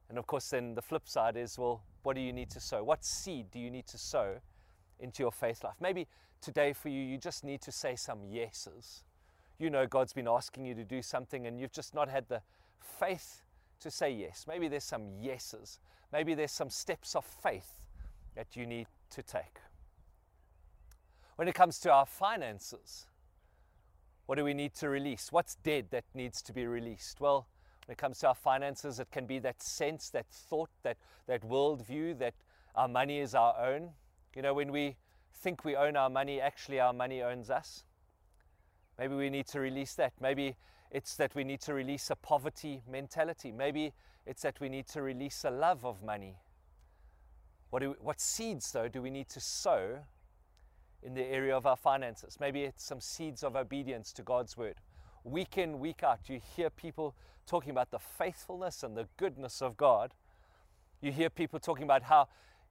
And 0.09 0.17
of 0.17 0.27
course, 0.27 0.49
then 0.49 0.75
the 0.75 0.81
flip 0.81 1.07
side 1.07 1.35
is 1.35 1.57
well, 1.57 1.81
what 2.07 2.15
do 2.15 2.21
you 2.21 2.31
need 2.31 2.49
to 2.49 2.61
sow? 2.61 2.81
What 2.85 3.03
seed 3.03 3.51
do 3.51 3.59
you 3.59 3.69
need 3.69 3.85
to 3.87 3.97
sow 3.97 4.35
into 4.97 5.23
your 5.23 5.31
faith 5.33 5.61
life? 5.65 5.75
Maybe 5.81 6.07
today 6.39 6.71
for 6.71 6.87
you, 6.87 7.01
you 7.01 7.17
just 7.17 7.43
need 7.43 7.59
to 7.63 7.71
say 7.73 7.97
some 7.97 8.23
yeses. 8.23 9.03
You 9.59 9.69
know, 9.69 9.85
God's 9.85 10.13
been 10.13 10.25
asking 10.25 10.65
you 10.65 10.73
to 10.75 10.85
do 10.85 11.01
something 11.01 11.45
and 11.45 11.59
you've 11.59 11.73
just 11.73 11.93
not 11.93 12.07
had 12.07 12.29
the 12.29 12.41
faith 12.79 13.41
to 13.81 13.91
say 13.91 14.09
yes. 14.09 14.45
Maybe 14.47 14.69
there's 14.69 14.85
some 14.85 15.19
yeses. 15.19 15.79
Maybe 16.13 16.33
there's 16.33 16.53
some 16.53 16.69
steps 16.69 17.13
of 17.13 17.25
faith 17.25 17.89
that 18.35 18.55
you 18.55 18.65
need 18.65 18.87
to 19.09 19.21
take. 19.21 19.59
When 21.35 21.49
it 21.49 21.55
comes 21.55 21.77
to 21.79 21.91
our 21.91 22.05
finances, 22.05 23.07
what 24.27 24.37
do 24.37 24.45
we 24.45 24.53
need 24.53 24.73
to 24.75 24.87
release? 24.87 25.29
What's 25.33 25.55
dead 25.55 25.87
that 25.89 26.05
needs 26.13 26.41
to 26.43 26.53
be 26.53 26.67
released? 26.67 27.19
Well, 27.19 27.47
when 27.87 27.93
it 27.93 27.97
comes 27.97 28.19
to 28.19 28.27
our 28.27 28.35
finances, 28.35 28.99
it 28.99 29.09
can 29.11 29.25
be 29.25 29.39
that 29.39 29.63
sense, 29.63 30.09
that 30.09 30.25
thought, 30.29 30.69
that, 30.83 30.97
that 31.25 31.41
worldview 31.41 32.19
that 32.19 32.33
our 32.75 32.89
money 32.89 33.19
is 33.19 33.33
our 33.33 33.55
own. 33.57 33.91
You 34.35 34.41
know, 34.41 34.53
when 34.53 34.73
we 34.73 34.97
think 35.33 35.63
we 35.63 35.75
own 35.75 35.95
our 35.95 36.09
money, 36.09 36.41
actually, 36.41 36.81
our 36.81 36.91
money 36.91 37.21
owns 37.21 37.49
us. 37.49 37.85
Maybe 38.99 39.15
we 39.15 39.29
need 39.29 39.47
to 39.47 39.61
release 39.61 39.93
that. 39.95 40.11
Maybe 40.19 40.57
it's 40.91 41.15
that 41.15 41.33
we 41.33 41.45
need 41.45 41.61
to 41.61 41.73
release 41.73 42.09
a 42.09 42.17
poverty 42.17 42.81
mentality. 42.91 43.53
Maybe 43.53 43.93
it's 44.25 44.41
that 44.41 44.59
we 44.59 44.67
need 44.67 44.87
to 44.87 45.01
release 45.01 45.45
a 45.45 45.51
love 45.51 45.85
of 45.85 46.03
money. 46.03 46.35
What, 47.69 47.83
we, 47.83 47.87
what 47.87 48.19
seeds, 48.19 48.69
though, 48.73 48.89
do 48.89 49.01
we 49.01 49.09
need 49.09 49.29
to 49.29 49.39
sow 49.39 49.99
in 51.01 51.13
the 51.13 51.23
area 51.23 51.55
of 51.55 51.65
our 51.65 51.77
finances? 51.77 52.37
Maybe 52.37 52.63
it's 52.63 52.83
some 52.83 52.99
seeds 52.99 53.43
of 53.43 53.55
obedience 53.55 54.11
to 54.13 54.23
God's 54.23 54.57
word. 54.57 54.75
Week 55.27 55.57
in, 55.57 55.79
week 55.79 56.03
out, 56.03 56.21
you 56.27 56.39
hear 56.55 56.69
people 56.69 57.13
talking 57.45 57.71
about 57.71 57.91
the 57.91 57.99
faithfulness 57.99 58.81
and 58.81 58.95
the 58.95 59.09
goodness 59.17 59.61
of 59.61 59.75
God. 59.75 60.13
You 61.01 61.11
hear 61.11 61.29
people 61.29 61.59
talking 61.59 61.83
about 61.83 62.03
how 62.03 62.29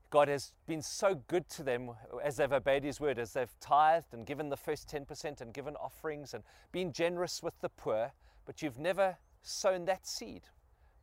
God 0.08 0.28
has 0.28 0.52
been 0.66 0.80
so 0.80 1.20
good 1.28 1.50
to 1.50 1.62
them 1.62 1.90
as 2.24 2.36
they've 2.36 2.50
obeyed 2.50 2.82
His 2.82 2.98
word, 2.98 3.18
as 3.18 3.34
they've 3.34 3.54
tithed 3.60 4.14
and 4.14 4.24
given 4.24 4.48
the 4.48 4.56
first 4.56 4.88
10% 4.88 5.42
and 5.42 5.52
given 5.52 5.76
offerings 5.76 6.32
and 6.32 6.44
been 6.72 6.92
generous 6.92 7.42
with 7.42 7.60
the 7.60 7.68
poor, 7.68 8.12
but 8.46 8.62
you've 8.62 8.78
never 8.78 9.18
sown 9.42 9.84
that 9.84 10.06
seed. 10.06 10.44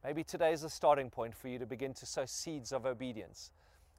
Maybe 0.03 0.23
today 0.23 0.53
is 0.53 0.63
a 0.63 0.71
starting 0.71 1.11
point 1.11 1.35
for 1.35 1.49
you 1.49 1.59
to 1.59 1.67
begin 1.67 1.93
to 1.93 2.07
sow 2.07 2.25
seeds 2.25 2.73
of 2.73 2.87
obedience, 2.87 3.51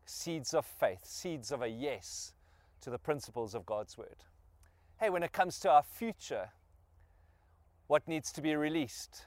seeds 0.07 0.55
of 0.55 0.67
faith, 0.67 1.05
seeds 1.05 1.53
of 1.53 1.63
a 1.63 1.69
yes 1.69 2.35
to 2.81 2.91
the 2.91 2.99
principles 2.99 3.55
of 3.55 3.65
God's 3.65 3.97
word. 3.97 4.25
Hey, 4.99 5.09
when 5.09 5.23
it 5.23 5.33
comes 5.33 5.61
to 5.61 5.71
our 5.71 5.85
future, 5.85 6.51
what 7.87 8.07
needs 8.09 8.33
to 8.33 8.43
be 8.43 8.55
released? 8.55 9.27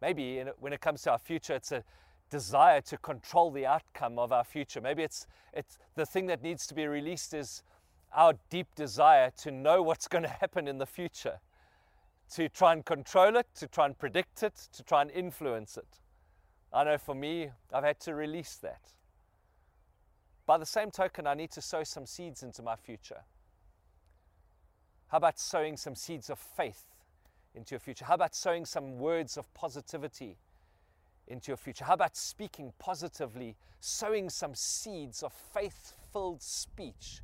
Maybe 0.00 0.42
when 0.58 0.72
it 0.72 0.80
comes 0.80 1.02
to 1.02 1.12
our 1.12 1.18
future, 1.18 1.54
it's 1.54 1.72
a 1.72 1.84
desire 2.30 2.80
to 2.82 2.98
control 2.98 3.50
the 3.50 3.66
outcome 3.66 4.18
of 4.18 4.32
our 4.32 4.44
future. 4.44 4.80
Maybe 4.80 5.02
it's, 5.02 5.26
it's 5.52 5.78
the 5.94 6.06
thing 6.06 6.26
that 6.26 6.42
needs 6.42 6.66
to 6.66 6.74
be 6.74 6.86
released 6.86 7.34
is 7.34 7.62
our 8.14 8.34
deep 8.50 8.74
desire 8.74 9.30
to 9.38 9.50
know 9.50 9.82
what's 9.82 10.08
going 10.08 10.22
to 10.24 10.28
happen 10.28 10.68
in 10.68 10.78
the 10.78 10.86
future, 10.86 11.40
to 12.34 12.48
try 12.48 12.72
and 12.72 12.84
control 12.84 13.36
it, 13.36 13.46
to 13.56 13.66
try 13.66 13.86
and 13.86 13.98
predict 13.98 14.42
it, 14.42 14.68
to 14.72 14.82
try 14.82 15.02
and 15.02 15.10
influence 15.10 15.76
it. 15.76 16.00
I 16.72 16.84
know 16.84 16.98
for 16.98 17.14
me, 17.14 17.50
I've 17.72 17.84
had 17.84 18.00
to 18.00 18.14
release 18.14 18.56
that. 18.56 18.92
By 20.46 20.58
the 20.58 20.66
same 20.66 20.90
token, 20.90 21.26
I 21.26 21.34
need 21.34 21.50
to 21.52 21.62
sow 21.62 21.84
some 21.84 22.06
seeds 22.06 22.42
into 22.42 22.62
my 22.62 22.76
future. 22.76 23.22
How 25.08 25.18
about 25.18 25.38
sowing 25.38 25.76
some 25.76 25.94
seeds 25.94 26.28
of 26.30 26.38
faith 26.38 26.95
into 27.56 27.74
your 27.74 27.80
future? 27.80 28.04
How 28.04 28.14
about 28.14 28.34
sowing 28.34 28.64
some 28.66 28.98
words 28.98 29.36
of 29.36 29.52
positivity 29.54 30.36
into 31.26 31.48
your 31.48 31.56
future? 31.56 31.84
How 31.84 31.94
about 31.94 32.16
speaking 32.16 32.72
positively, 32.78 33.56
sowing 33.80 34.30
some 34.30 34.54
seeds 34.54 35.22
of 35.22 35.32
faith 35.32 35.94
filled 36.12 36.42
speech 36.42 37.22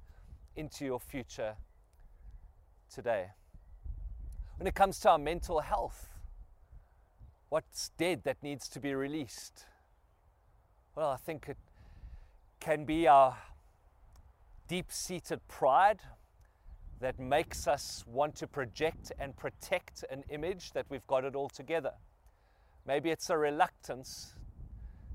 into 0.57 0.85
your 0.85 0.99
future 0.99 1.55
today? 2.93 3.27
When 4.57 4.67
it 4.67 4.75
comes 4.75 4.99
to 5.01 5.11
our 5.11 5.19
mental 5.19 5.61
health, 5.61 6.09
what's 7.51 7.91
dead 7.99 8.23
that 8.25 8.43
needs 8.43 8.69
to 8.71 8.81
be 8.81 8.95
released? 8.95 9.67
Well, 10.95 11.11
I 11.11 11.17
think 11.17 11.49
it 11.49 11.59
can 12.61 12.85
be 12.85 13.07
our 13.07 13.37
deep 14.69 14.91
seated 14.91 15.47
pride 15.49 16.01
that 17.03 17.19
makes 17.19 17.67
us 17.67 18.05
want 18.07 18.37
to 18.37 18.47
project 18.47 19.11
and 19.19 19.37
protect 19.37 20.05
an 20.09 20.23
image 20.31 20.73
that 20.73 20.87
we've 20.89 21.07
got 21.09 21.25
it 21.25 21.35
all 21.35 21.49
together. 21.49 21.91
Maybe 22.87 23.11
it's 23.11 23.29
a 23.29 23.37
reluctance 23.37 24.35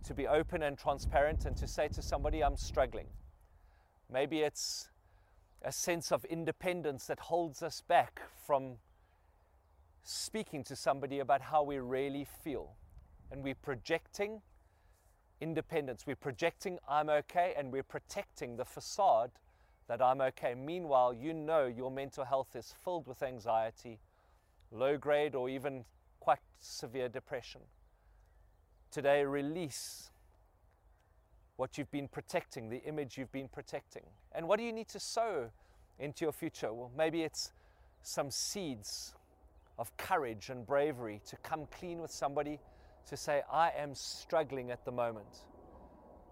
to 0.03 0.13
be 0.13 0.27
open 0.27 0.63
and 0.63 0.77
transparent 0.77 1.45
and 1.45 1.55
to 1.55 1.65
say 1.65 1.87
to 1.87 2.01
somebody, 2.01 2.43
I'm 2.43 2.57
struggling. 2.57 3.07
Maybe 4.11 4.41
it's 4.41 4.89
a 5.61 5.71
sense 5.71 6.11
of 6.11 6.25
independence 6.25 7.07
that 7.07 7.19
holds 7.19 7.63
us 7.63 7.81
back 7.87 8.21
from 8.45 8.75
speaking 10.03 10.65
to 10.65 10.75
somebody 10.75 11.19
about 11.19 11.41
how 11.41 11.63
we 11.63 11.79
really 11.79 12.27
feel. 12.43 12.75
And 13.31 13.43
we're 13.43 13.55
projecting 13.55 14.41
independence. 15.39 16.03
We're 16.05 16.15
projecting, 16.15 16.79
I'm 16.87 17.09
okay, 17.09 17.53
and 17.57 17.71
we're 17.71 17.83
protecting 17.83 18.57
the 18.57 18.65
facade 18.65 19.31
that 19.87 20.01
I'm 20.01 20.21
okay. 20.21 20.53
Meanwhile, 20.53 21.13
you 21.13 21.33
know 21.33 21.65
your 21.65 21.91
mental 21.91 22.25
health 22.25 22.55
is 22.55 22.73
filled 22.83 23.07
with 23.07 23.23
anxiety, 23.23 23.99
low 24.71 24.97
grade, 24.97 25.35
or 25.35 25.49
even 25.49 25.85
quite 26.19 26.39
severe 26.59 27.09
depression. 27.09 27.61
Today, 28.91 29.23
release 29.23 30.11
what 31.55 31.77
you've 31.77 31.91
been 31.91 32.07
protecting, 32.07 32.69
the 32.69 32.83
image 32.83 33.17
you've 33.17 33.31
been 33.31 33.47
protecting. 33.47 34.03
And 34.33 34.47
what 34.47 34.59
do 34.59 34.65
you 34.65 34.71
need 34.71 34.87
to 34.89 34.99
sow 34.99 35.49
into 35.99 36.25
your 36.25 36.31
future? 36.31 36.71
Well, 36.73 36.91
maybe 36.95 37.23
it's 37.23 37.51
some 38.03 38.29
seeds 38.29 39.15
of 39.79 39.95
courage 39.97 40.49
and 40.49 40.65
bravery 40.65 41.21
to 41.27 41.35
come 41.37 41.67
clean 41.79 41.99
with 41.99 42.11
somebody 42.11 42.59
to 43.07 43.17
say, 43.17 43.41
I 43.51 43.71
am 43.77 43.95
struggling 43.95 44.71
at 44.71 44.83
the 44.85 44.91
moment. 44.91 45.45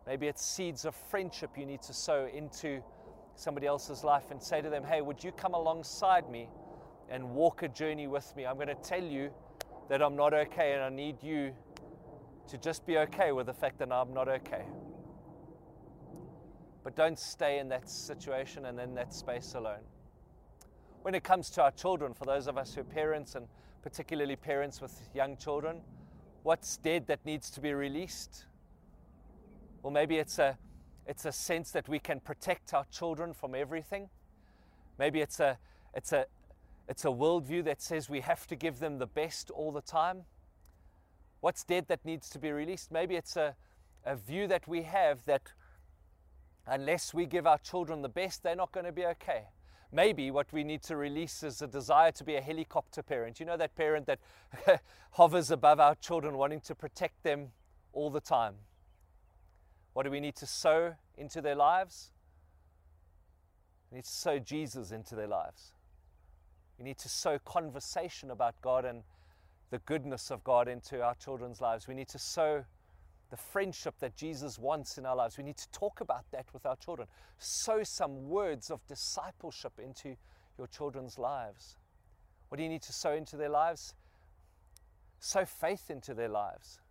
Maybe 0.06 0.28
it's 0.28 0.46
seeds 0.46 0.86
of 0.86 0.96
friendship 0.96 1.52
you 1.58 1.66
need 1.66 1.82
to 1.84 1.94
sow 1.94 2.28
into 2.32 2.84
somebody 3.36 3.68
else's 3.68 4.04
life 4.04 4.32
and 4.32 4.42
say 4.42 4.62
to 4.62 4.70
them, 4.70 4.84
Hey, 4.84 5.01
would 5.01 5.24
you 5.24 5.32
come 5.32 5.54
alongside 5.54 6.30
me 6.30 6.50
and 7.10 7.32
walk 7.32 7.63
a 7.63 7.68
journey 7.68 8.08
with 8.08 8.36
me? 8.36 8.46
I'm 8.46 8.56
going 8.56 8.68
to 8.68 8.75
tell 8.75 9.04
you 9.04 9.32
that 9.89 10.01
I'm 10.01 10.15
not 10.15 10.34
okay, 10.34 10.74
and 10.74 10.82
I 10.82 10.89
need 10.89 11.22
you 11.22 11.54
to 12.48 12.58
just 12.58 12.86
be 12.86 12.98
okay 12.98 13.32
with 13.32 13.48
the 13.48 13.54
fact 13.54 13.80
that 13.80 13.92
I'm 13.92 14.13
not 14.13 14.27
okay. 14.27 14.65
But 16.84 16.96
don't 16.96 17.20
stay 17.20 17.60
in 17.60 17.70
that 17.70 17.89
situation 17.89 18.65
and 18.65 18.80
in 18.80 18.96
that 18.96 19.13
space 19.13 19.54
alone. 19.56 19.84
When 21.01 21.13
it 21.13 21.24
comes 21.24 21.50
to 21.51 21.63
our 21.63 21.72
children, 21.72 22.13
for 22.13 22.25
those 22.25 22.48
of 22.48 22.58
us 22.58 22.74
who 22.74 22.82
are 22.82 22.86
parents 22.86 23.36
and 23.36 23.48
particularly 23.84 24.36
parents 24.36 24.82
with 24.82 25.00
young 25.13 25.38
children, 25.38 25.82
what's 26.44 26.77
dead 26.77 27.08
that 27.08 27.24
needs 27.25 27.50
to 27.51 27.62
be 27.62 27.74
released? 27.74 28.46
Or 29.84 29.92
maybe 29.92 30.18
it's 30.18 30.39
a, 30.39 30.58
it's 31.08 31.26
a 31.26 31.32
sense 31.32 31.72
that 31.72 31.88
we 31.88 32.00
can 32.00 32.20
protect 32.20 32.74
our 32.74 32.86
children 32.92 33.34
from 33.34 33.56
everything. 33.56 34.10
Maybe 34.98 35.22
it's 35.22 35.40
a, 35.40 35.58
it's 35.94 36.12
a, 36.12 36.26
it's 36.88 37.06
a 37.06 37.10
worldview 37.10 37.64
that 37.66 37.82
says 37.82 38.10
we 38.10 38.22
have 38.22 38.48
to 38.48 38.56
give 38.56 38.80
them 38.80 38.98
the 38.98 39.08
best 39.08 39.52
all 39.52 39.72
the 39.72 39.82
time. 39.82 40.24
What's 41.42 41.64
dead 41.64 41.86
that 41.90 42.04
needs 42.06 42.30
to 42.32 42.40
be 42.40 42.52
released? 42.52 42.92
Maybe 42.92 43.16
it's 43.16 43.36
a, 43.36 43.56
a 44.06 44.16
view 44.16 44.48
that 44.48 44.68
we 44.68 44.84
have 44.84 45.26
that 45.26 45.52
unless 46.68 47.14
we 47.14 47.26
give 47.26 47.46
our 47.46 47.60
children 47.60 48.02
the 48.02 48.10
best, 48.10 48.44
they're 48.44 48.56
not 48.56 48.72
going 48.72 48.86
to 48.86 48.92
be 48.92 49.06
okay. 49.06 49.44
Maybe 49.92 50.32
what 50.32 50.52
we 50.52 50.64
need 50.64 50.82
to 50.84 50.98
release 50.98 51.44
is 51.44 51.62
a 51.62 51.68
desire 51.68 52.12
to 52.14 52.24
be 52.24 52.36
a 52.36 52.42
helicopter 52.42 53.04
parent. 53.04 53.40
You 53.40 53.46
know, 53.46 53.58
that 53.58 53.76
parent 53.76 54.08
that 54.08 54.20
hovers 55.12 55.52
above 55.52 55.80
our 55.80 55.96
children, 55.96 56.38
wanting 56.38 56.62
to 56.62 56.76
protect 56.76 57.24
them 57.24 57.50
all 57.94 58.10
the 58.10 58.20
time. 58.20 58.56
What 59.96 60.04
do 60.04 60.12
we 60.12 60.20
need 60.20 60.36
to 60.36 60.46
sow 60.46 60.94
into 61.18 61.40
their 61.40 61.56
lives? 61.56 62.12
We 63.90 64.00
need 64.00 64.04
to 64.04 64.12
sow 64.12 64.40
Jesus 64.40 64.92
into 64.92 65.16
their 65.16 65.25
lives. 65.25 65.72
We 66.78 66.84
need 66.84 66.98
to 66.98 67.08
sow 67.08 67.40
conversation 67.40 68.30
about 68.30 68.56
God 68.62 68.84
and 68.84 69.04
the 69.70 69.80
goodness 69.80 70.32
of 70.32 70.44
God 70.44 70.68
into 70.68 71.02
our 71.02 71.16
children's 71.16 71.62
lives. 71.62 71.88
We 71.88 71.94
need 71.94 72.10
to 72.10 72.20
sow 72.20 72.66
the 73.30 73.38
friendship 73.38 73.96
that 74.02 74.18
Jesus 74.18 74.60
wants 74.60 74.98
in 74.98 75.06
our 75.06 75.16
lives. 75.16 75.38
We 75.38 75.46
need 75.46 75.56
to 75.56 75.72
talk 75.72 76.02
about 76.02 76.25
that 76.34 76.48
with 76.52 76.66
our 76.66 76.75
children. 76.75 77.08
Sow 77.38 77.82
some 77.84 78.28
words 78.28 78.70
of 78.70 78.86
discipleship 78.88 79.80
into 79.82 80.18
your 80.58 80.68
children's 80.68 81.18
lives. 81.18 81.78
What 82.50 82.58
do 82.58 82.64
you 82.64 82.70
need 82.70 82.82
to 82.82 82.92
sow 82.92 83.14
into 83.14 83.38
their 83.38 83.48
lives? 83.48 83.94
Sow 85.22 85.46
faith 85.46 85.90
into 85.90 86.14
their 86.14 86.28
lives. 86.28 86.82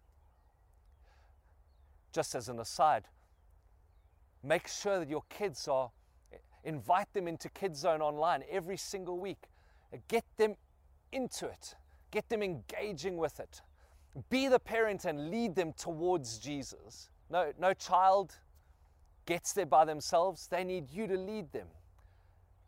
Just 2.15 2.35
as 2.35 2.49
an 2.49 2.59
aside, 2.59 3.05
make 4.43 4.69
sure 4.69 4.99
that 5.01 5.11
your 5.11 5.25
kids 5.29 5.69
are 5.69 5.91
Invite 6.65 7.13
them 7.13 7.29
into 7.29 7.51
Kids 7.51 7.81
Zone 7.81 8.01
online 8.01 8.43
every 8.51 8.79
single 8.79 9.19
week. 9.19 9.51
Get 10.09 10.25
them 10.39 10.57
into 11.13 11.47
it, 11.47 11.77
get 12.11 12.29
them 12.29 12.43
engaging 12.43 13.17
with 13.19 13.39
it. 13.39 13.61
Be 14.31 14.49
the 14.49 14.59
parent 14.59 15.05
and 15.05 15.31
lead 15.31 15.55
them 15.55 15.73
towards 15.75 16.39
Jesus. 16.39 17.11
No, 17.31 17.53
no 17.59 17.75
child 17.75 18.39
gets 19.27 19.53
there 19.53 19.67
by 19.67 19.85
themselves, 19.85 20.49
they 20.49 20.65
need 20.65 20.91
you 20.91 21.07
to 21.07 21.17
lead 21.17 21.53
them. 21.53 21.67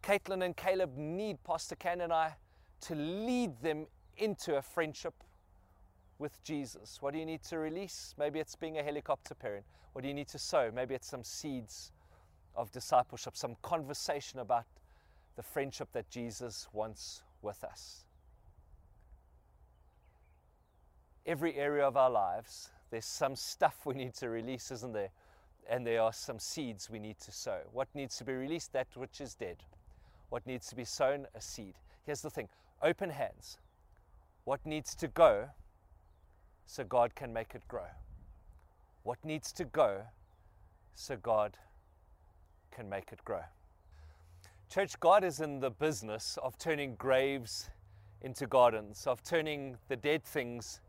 Caitlin 0.03 0.45
and 0.45 0.57
Caleb 0.57 0.97
need 0.97 1.43
Pastor 1.43 1.75
Ken 1.75 2.03
and 2.03 2.13
I 2.13 2.37
to 2.83 2.95
lead 2.95 3.61
them 3.63 3.87
into 4.19 4.57
a 4.57 4.63
friendship 4.63 5.15
with 6.19 6.43
Jesus. 6.43 6.99
What 7.01 7.13
do 7.13 7.19
you 7.19 7.27
need 7.27 7.43
to 7.45 7.59
release? 7.59 8.15
Maybe 8.19 8.39
it's 8.39 8.57
being 8.57 8.79
a 8.79 8.83
helicopter 8.83 9.35
parent. 9.35 9.65
What 9.93 10.03
do 10.03 10.09
you 10.09 10.15
need 10.15 10.29
to 10.29 10.39
sow? 10.39 10.71
Maybe 10.75 10.95
it's 10.95 11.09
some 11.09 11.25
seeds 11.25 11.93
of 12.55 12.73
discipleship, 12.73 13.37
some 13.37 13.57
conversation 13.63 14.39
about 14.41 14.65
the 15.37 15.43
friendship 15.43 15.89
that 15.93 16.09
Jesus 16.11 16.69
wants 16.73 17.23
with 17.43 17.63
us. 17.65 18.05
Every 21.27 21.55
area 21.57 21.87
of 21.87 21.97
our 21.97 22.11
lives, 22.11 22.71
there's 22.91 23.05
some 23.05 23.37
stuff 23.37 23.85
we 23.85 23.95
need 23.95 24.15
to 24.15 24.29
release, 24.29 24.71
isn't 24.71 24.93
there? 24.93 25.11
And 25.69 25.87
there 25.87 26.01
are 26.01 26.13
some 26.13 26.39
seeds 26.39 26.89
we 26.89 26.99
need 26.99 27.19
to 27.21 27.33
sow. 27.33 27.59
What 27.73 27.89
needs 27.95 28.17
to 28.19 28.25
be 28.25 28.33
released? 28.33 28.73
That 28.73 28.87
which 28.95 29.21
is 29.21 29.35
dead. 29.35 29.57
What 30.31 30.47
needs 30.47 30.69
to 30.69 30.77
be 30.77 30.85
sown? 30.85 31.27
A 31.35 31.41
seed. 31.41 31.75
Here's 32.05 32.23
the 32.23 32.31
thing 32.31 32.49
open 32.83 33.11
hands. 33.11 33.59
What 34.45 34.65
needs 34.65 34.95
to 34.97 35.09
go 35.09 35.49
so 36.67 36.85
God 36.85 37.15
can 37.15 37.33
make 37.33 37.55
it 37.55 37.63
grow? 37.69 37.87
What 39.03 39.25
needs 39.25 39.53
to 39.53 39.65
go 39.65 40.03
so 40.95 41.17
God 41.17 41.57
can 42.71 42.89
make 42.89 43.13
it 43.13 43.25
grow? 43.25 43.43
Church, 44.69 44.99
God 44.99 45.23
is 45.23 45.41
in 45.41 45.61
the 45.61 45.71
business 45.71 46.39
of 46.43 46.59
turning 46.59 46.97
graves 46.97 47.71
into 48.21 48.47
gardens, 48.47 49.07
of 49.07 49.23
turning 49.23 49.77
the 49.89 49.97
dead 49.97 50.25
things 50.25 50.81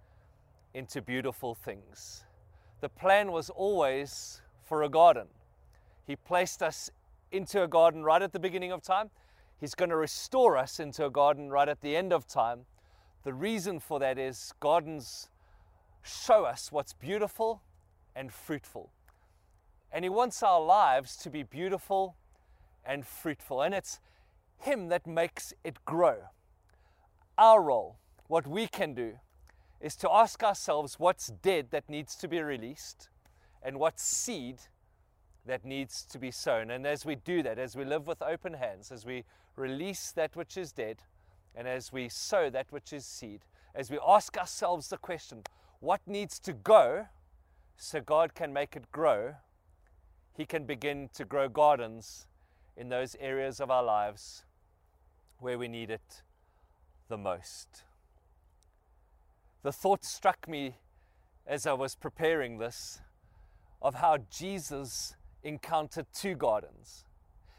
into 0.74 1.01
beautiful 1.01 1.53
things. 1.53 2.25
The 2.81 2.89
plan 2.89 3.31
was 3.31 3.50
always 3.50 4.41
for 4.63 4.84
a 4.84 4.89
garden. 4.89 5.27
He 6.05 6.15
placed 6.15 6.63
us 6.63 6.89
into 7.31 7.63
a 7.63 7.67
garden 7.67 8.03
right 8.03 8.22
at 8.22 8.34
the 8.34 8.39
beginning 8.39 8.72
of 8.72 8.81
time. 8.81 9.10
He's 9.60 9.75
going 9.75 9.89
to 9.89 9.96
restore 9.96 10.57
us 10.57 10.79
into 10.79 11.05
a 11.05 11.10
garden 11.10 11.50
right 11.50 11.69
at 11.69 11.81
the 11.81 11.96
end 11.96 12.13
of 12.13 12.27
time. 12.27 12.62
The 13.24 13.34
reason 13.34 13.79
for 13.79 14.00
that 14.00 14.17
is 14.17 14.53
gardens 14.60 15.29
show 16.08 16.46
us 16.46 16.72
what's 16.72 16.94
beautiful 16.94 17.62
and 18.16 18.32
fruitful. 18.34 18.92
And 19.92 20.04
He 20.04 20.10
wants 20.10 20.42
our 20.44 20.62
lives 20.62 21.16
to 21.18 21.30
be 21.30 21.44
beautiful 21.44 22.16
and 22.86 23.06
fruitful. 23.06 23.62
And 23.62 23.74
it's 23.74 24.00
Him 24.58 24.90
that 24.90 25.06
makes 25.06 25.54
it 25.64 25.84
grow. 25.86 26.18
Our 27.38 27.62
role, 27.62 27.98
what 28.28 28.48
we 28.48 28.68
can 28.68 28.94
do, 28.94 29.20
is 29.80 29.96
to 29.98 30.12
ask 30.12 30.44
ourselves 30.44 30.96
what's 30.98 31.28
dead 31.28 31.68
that 31.72 31.90
needs 31.90 32.16
to 32.16 32.28
be 32.28 32.42
released 32.42 33.10
and 33.62 33.78
what 33.80 34.00
seed 34.00 34.62
that 35.46 35.64
needs 35.64 36.04
to 36.06 36.20
be 36.20 36.32
sown. 36.32 36.72
And 36.72 36.86
as 36.86 37.06
we 37.06 37.16
do 37.16 37.44
that, 37.44 37.60
as 37.60 37.76
we 37.76 37.86
live 37.86 38.08
with 38.08 38.22
open 38.22 38.54
hands, 38.54 38.92
as 38.92 39.06
we 39.06 39.24
release 39.56 40.12
that 40.12 40.36
which 40.36 40.58
is 40.58 40.72
dead, 40.72 41.04
and 41.56 41.68
as 41.68 41.92
we 41.92 42.10
sow 42.10 42.50
that 42.50 42.72
which 42.72 42.94
is 42.94 43.06
seed, 43.06 43.42
as 43.74 43.90
we 43.90 44.00
ask 44.06 44.38
ourselves 44.38 44.90
the 44.90 44.98
question, 44.98 45.44
what 45.79 46.01
needs 46.07 46.39
to 46.39 46.53
go 46.53 47.07
so 47.75 48.01
God 48.01 48.34
can 48.34 48.51
make 48.51 48.75
it 48.75 48.91
grow, 48.91 49.36
He 50.34 50.46
can 50.46 50.65
begin 50.65 51.10
to 51.13 51.25
grow 51.25 51.48
gardens 51.48 52.27
in 52.75 52.89
those 52.89 53.15
areas 53.19 53.60
of 53.60 53.72
our 53.72 53.84
lives 53.84 54.43
where 55.39 55.57
we 55.57 55.67
need 55.67 55.89
it 55.89 56.24
the 57.07 57.17
most. 57.17 57.84
The 59.63 59.72
thought 59.72 60.04
struck 60.04 60.47
me 60.47 60.78
as 61.45 61.65
I 61.65 61.73
was 61.73 61.95
preparing 61.95 62.58
this 62.58 62.99
of 63.82 63.95
how 63.95 64.17
Jesus 64.30 65.15
encountered 65.43 66.08
two 66.13 66.36
gardens. 66.36 67.06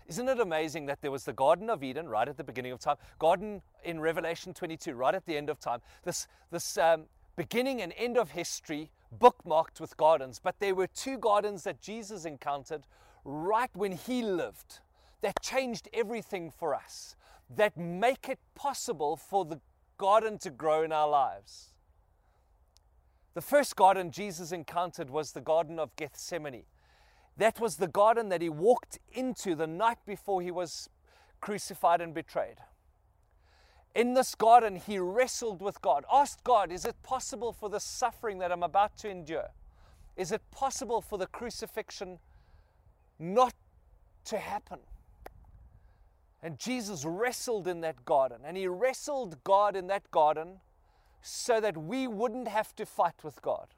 Isn't 0.07 0.29
it 0.29 0.41
amazing 0.41 0.87
that 0.87 1.03
there 1.03 1.11
was 1.11 1.25
the 1.25 1.33
Garden 1.33 1.69
of 1.69 1.83
Eden 1.85 2.09
right 2.09 2.29
at 2.29 2.37
the 2.37 2.45
beginning 2.45 2.73
of 2.73 2.81
time, 2.81 2.97
Garden 3.19 3.63
in 3.85 4.01
Revelation 4.01 4.55
22 4.55 4.95
right 4.95 5.15
at 5.15 5.27
the 5.27 5.37
end 5.37 5.51
of 5.51 5.61
time, 5.61 5.81
this, 6.05 6.27
this 6.51 6.79
um, 6.79 7.05
beginning 7.39 7.81
and 7.81 7.95
end 7.97 8.19
of 8.19 8.33
history 8.33 8.91
bookmarked 9.17 9.81
with 9.81 9.97
gardens, 9.97 10.41
but 10.43 10.59
there 10.59 10.75
were 10.75 10.89
two 10.89 11.17
gardens 11.17 11.63
that 11.63 11.81
Jesus 11.81 12.25
encountered 12.25 12.83
right 13.25 13.71
when 13.75 13.93
he 13.93 14.23
lived 14.23 14.81
that 15.21 15.41
changed 15.41 15.89
everything 15.93 16.51
for 16.51 16.75
us, 16.75 17.15
that 17.49 17.77
make 17.77 18.29
it 18.29 18.41
possible 18.57 19.17
for 19.17 19.45
the 19.45 19.61
garden 19.99 20.37
to 20.39 20.51
grow 20.51 20.83
in 20.83 20.91
our 20.91 21.09
lives. 21.09 21.73
The 23.35 23.41
first 23.41 23.77
garden 23.77 24.11
Jesus 24.11 24.51
encountered 24.51 25.09
was 25.09 25.31
the 25.31 25.41
Garden 25.41 25.79
of 25.79 25.95
Gethsemane. 25.95 26.65
That 27.37 27.61
was 27.61 27.77
the 27.77 27.87
garden 27.87 28.31
that 28.31 28.43
he 28.43 28.49
walked 28.49 28.99
into 29.13 29.55
the 29.55 29.69
night 29.69 29.99
before 30.05 30.43
he 30.43 30.51
was 30.51 30.89
crucified 31.41 32.01
and 32.01 32.13
betrayed. 32.13 32.57
In 33.95 34.15
this 34.15 34.35
garden, 34.35 34.77
he 34.77 34.99
wrestled 34.99 35.61
with 35.61 35.81
God, 35.81 36.05
asked 36.13 36.45
God, 36.45 36.71
Is 36.71 36.85
it 36.85 37.03
possible 37.03 37.53
for 37.53 37.69
the 37.69 37.81
suffering 37.81 38.39
that 38.39 38.53
I'm 38.53 38.63
about 38.63 38.97
to 38.99 39.09
endure? 39.09 39.49
Is 40.17 40.33
it 40.33 40.43
possible 40.51 41.01
for 41.01 41.19
the 41.19 41.27
crucifixion 41.27 42.19
not 43.19 43.55
to 44.27 44.39
happen? 44.39 44.81
And 46.43 46.59
Jesus 46.59 47.05
wrestled 47.05 47.67
in 47.67 47.81
that 47.81 48.05
garden, 48.05 48.39
and 48.45 48.57
he 48.57 48.69
wrestled 48.69 49.43
God 49.43 49.75
in 49.75 49.89
that 49.89 50.11
garden 50.11 50.61
so 51.21 51.61
that 51.61 51.77
we 51.77 52.07
wouldn't 52.07 52.49
have 52.49 52.75
to 52.77 52.87
fight 52.87 53.25
with 53.25 53.43
God. 53.43 53.69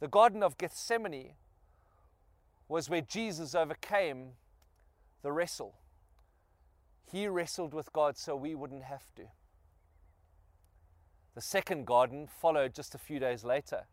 The 0.00 0.08
Garden 0.08 0.42
of 0.42 0.56
Gethsemane 0.56 1.32
was 2.68 2.88
where 2.88 3.00
Jesus 3.00 3.54
overcame 3.54 4.32
the 5.22 5.32
wrestle. 5.32 5.74
He 7.10 7.26
wrestled 7.26 7.72
with 7.72 7.92
God 7.92 8.16
so 8.16 8.36
we 8.36 8.54
wouldn't 8.54 8.84
have 8.84 9.14
to. 9.16 9.22
The 11.34 11.40
second 11.40 11.86
garden 11.86 12.26
followed 12.26 12.74
just 12.74 12.94
a 12.94 12.98
few 12.98 13.18
days 13.18 13.44
later. 13.44 13.86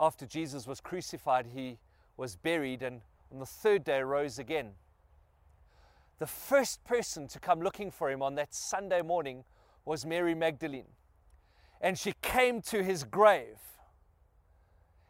After 0.00 0.26
Jesus 0.26 0.66
was 0.66 0.80
crucified, 0.80 1.46
he 1.54 1.78
was 2.16 2.36
buried 2.36 2.82
and 2.82 3.00
on 3.32 3.40
the 3.40 3.46
third 3.46 3.84
day 3.84 4.00
rose 4.00 4.38
again. 4.38 4.72
The 6.20 6.26
first 6.26 6.84
person 6.84 7.26
to 7.28 7.40
come 7.40 7.60
looking 7.60 7.90
for 7.90 8.10
him 8.10 8.22
on 8.22 8.36
that 8.36 8.54
Sunday 8.54 9.02
morning 9.02 9.44
was 9.84 10.06
Mary 10.06 10.34
Magdalene. 10.34 10.86
And 11.80 11.98
she 11.98 12.14
came 12.22 12.62
to 12.62 12.82
his 12.82 13.04
grave. 13.04 13.58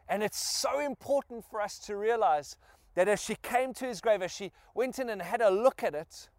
And 0.09 0.23
it's 0.23 0.39
so 0.39 0.79
important 0.79 1.45
for 1.45 1.61
us 1.61 1.77
to 1.79 1.95
realize 1.95 2.57
that 2.95 3.07
as 3.07 3.21
she 3.21 3.35
came 3.35 3.73
to 3.75 3.85
his 3.85 4.01
grave, 4.01 4.21
as 4.21 4.31
she 4.31 4.51
went 4.73 4.99
in 4.99 5.09
and 5.09 5.21
had 5.21 5.41
a 5.41 5.49
look 5.49 5.83
at 5.83 5.93
it, 5.93 6.29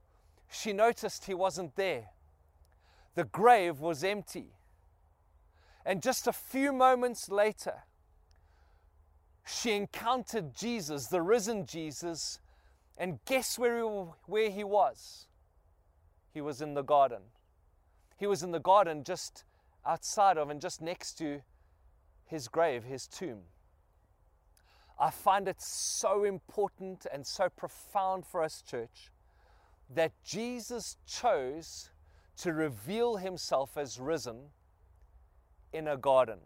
she 0.50 0.72
noticed 0.72 1.24
he 1.24 1.34
wasn't 1.34 1.76
there. 1.76 2.10
The 3.14 3.24
grave 3.24 3.80
was 3.80 4.02
empty. 4.02 4.54
And 5.84 6.02
just 6.02 6.26
a 6.26 6.32
few 6.32 6.72
moments 6.72 7.28
later, 7.28 7.84
she 9.46 9.72
encountered 9.72 10.54
Jesus, 10.54 11.06
the 11.06 11.22
risen 11.22 11.66
Jesus, 11.66 12.40
and 12.98 13.20
guess 13.24 13.58
where 13.58 13.78
he, 13.78 13.84
where 14.26 14.50
he 14.50 14.64
was? 14.64 15.26
He 16.32 16.40
was 16.40 16.60
in 16.60 16.74
the 16.74 16.82
garden. 16.82 17.22
He 18.16 18.26
was 18.26 18.42
in 18.42 18.50
the 18.50 18.60
garden 18.60 19.04
just 19.04 19.44
outside 19.84 20.38
of 20.38 20.50
and 20.50 20.60
just 20.60 20.80
next 20.80 21.18
to 21.18 21.42
his 22.24 22.48
grave, 22.48 22.84
his 22.84 23.06
tomb. 23.06 23.42
I 24.98 25.10
find 25.10 25.46
it 25.48 25.60
so 25.60 26.24
important 26.24 27.06
and 27.12 27.26
so 27.26 27.48
profound 27.48 28.26
for 28.26 28.42
us, 28.42 28.62
church, 28.62 29.10
that 29.94 30.12
Jesus 30.24 30.96
chose 31.06 31.90
to 32.38 32.52
reveal 32.52 33.16
himself 33.16 33.76
as 33.76 34.00
risen 34.00 34.50
in 35.72 35.86
a 35.86 35.96
garden. 35.96 36.38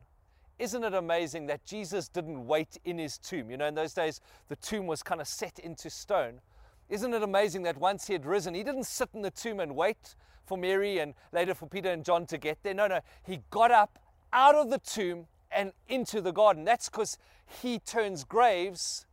Isn't 0.59 0.85
it 0.85 0.95
amazing 0.95 1.47
that 1.47 1.65
Jesus 1.65 2.09
didn't 2.09 2.47
wait 2.47 2.77
in 2.85 2.99
his 2.99 3.19
tomb? 3.19 3.51
You 3.51 3.57
know, 3.57 3.67
in 3.67 3.75
those 3.75 3.95
days, 3.95 4.21
the 4.49 4.57
tomb 4.57 4.87
was 4.87 5.03
kind 5.03 5.21
of 5.21 5.29
set 5.29 5.59
into 5.59 5.89
stone. 5.89 6.41
Isn't 6.89 7.15
it 7.15 7.23
amazing 7.23 7.63
that 7.63 7.79
once 7.79 8.09
he 8.09 8.13
had 8.13 8.27
risen, 8.27 8.55
he 8.55 8.65
didn't 8.65 8.85
sit 8.85 9.09
in 9.15 9.23
the 9.23 9.31
tomb 9.31 9.61
and 9.61 9.75
wait 9.75 10.17
for 10.45 10.59
Mary 10.59 10.99
and 10.99 11.15
later 11.33 11.55
for 11.55 11.67
Peter 11.67 11.91
and 11.91 12.05
John 12.05 12.27
to 12.27 12.37
get 12.37 12.59
there. 12.65 12.75
No, 12.75 12.89
no, 12.89 12.99
he 13.25 13.41
got 13.51 13.71
up 13.71 14.01
out 14.33 14.57
of 14.57 14.69
the 14.69 14.79
tomb 14.79 15.29
and 15.53 15.73
into 15.89 16.21
the 16.21 16.33
garden. 16.33 16.65
That's 16.65 16.89
because 16.89 17.17
he 17.63 17.79
turns 17.79 18.25
graves 18.25 19.07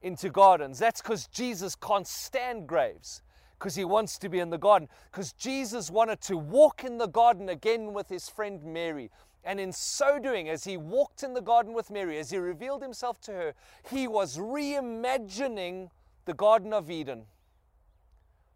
into 0.00 0.30
gardens. 0.30 0.78
That's 0.78 1.02
because 1.02 1.26
Jesus 1.26 1.74
can't 1.74 2.06
stand 2.06 2.66
graves 2.66 3.22
because 3.58 3.76
he 3.76 3.84
wants 3.84 4.18
to 4.18 4.28
be 4.28 4.40
in 4.40 4.50
the 4.50 4.58
garden. 4.58 4.88
Because 5.10 5.32
Jesus 5.32 5.90
wanted 5.90 6.20
to 6.22 6.36
walk 6.36 6.82
in 6.82 6.98
the 6.98 7.06
garden 7.06 7.48
again 7.48 7.92
with 7.92 8.08
his 8.08 8.28
friend 8.28 8.62
Mary. 8.64 9.10
And 9.44 9.60
in 9.60 9.72
so 9.72 10.18
doing, 10.18 10.48
as 10.48 10.64
he 10.64 10.76
walked 10.76 11.22
in 11.22 11.32
the 11.32 11.40
garden 11.40 11.72
with 11.72 11.90
Mary, 11.90 12.18
as 12.18 12.30
he 12.30 12.38
revealed 12.38 12.82
himself 12.82 13.20
to 13.22 13.32
her, 13.32 13.54
he 13.88 14.08
was 14.08 14.36
reimagining 14.36 15.90
the 16.24 16.34
Garden 16.34 16.72
of 16.72 16.90
Eden, 16.90 17.24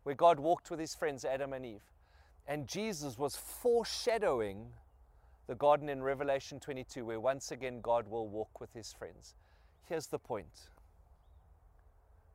where 0.04 0.14
God 0.14 0.38
walked 0.38 0.70
with 0.70 0.78
his 0.78 0.94
friends 0.94 1.24
Adam 1.24 1.52
and 1.52 1.66
Eve. 1.66 1.82
And 2.46 2.68
Jesus 2.68 3.18
was 3.18 3.36
foreshadowing 3.36 4.68
the 5.46 5.54
garden 5.54 5.88
in 5.88 6.02
Revelation 6.02 6.58
22, 6.58 7.04
where 7.04 7.20
once 7.20 7.50
again 7.50 7.80
God 7.80 8.08
will 8.08 8.28
walk 8.28 8.60
with 8.60 8.72
his 8.72 8.92
friends. 8.92 9.34
Here's 9.88 10.08
the 10.08 10.18
point 10.18 10.70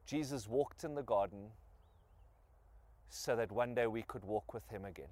Jesus 0.05 0.47
walked 0.47 0.83
in 0.83 0.95
the 0.95 1.03
garden 1.03 1.49
so 3.09 3.35
that 3.35 3.51
one 3.51 3.75
day 3.75 3.87
we 3.87 4.03
could 4.03 4.23
walk 4.23 4.53
with 4.53 4.67
him 4.69 4.85
again. 4.85 5.11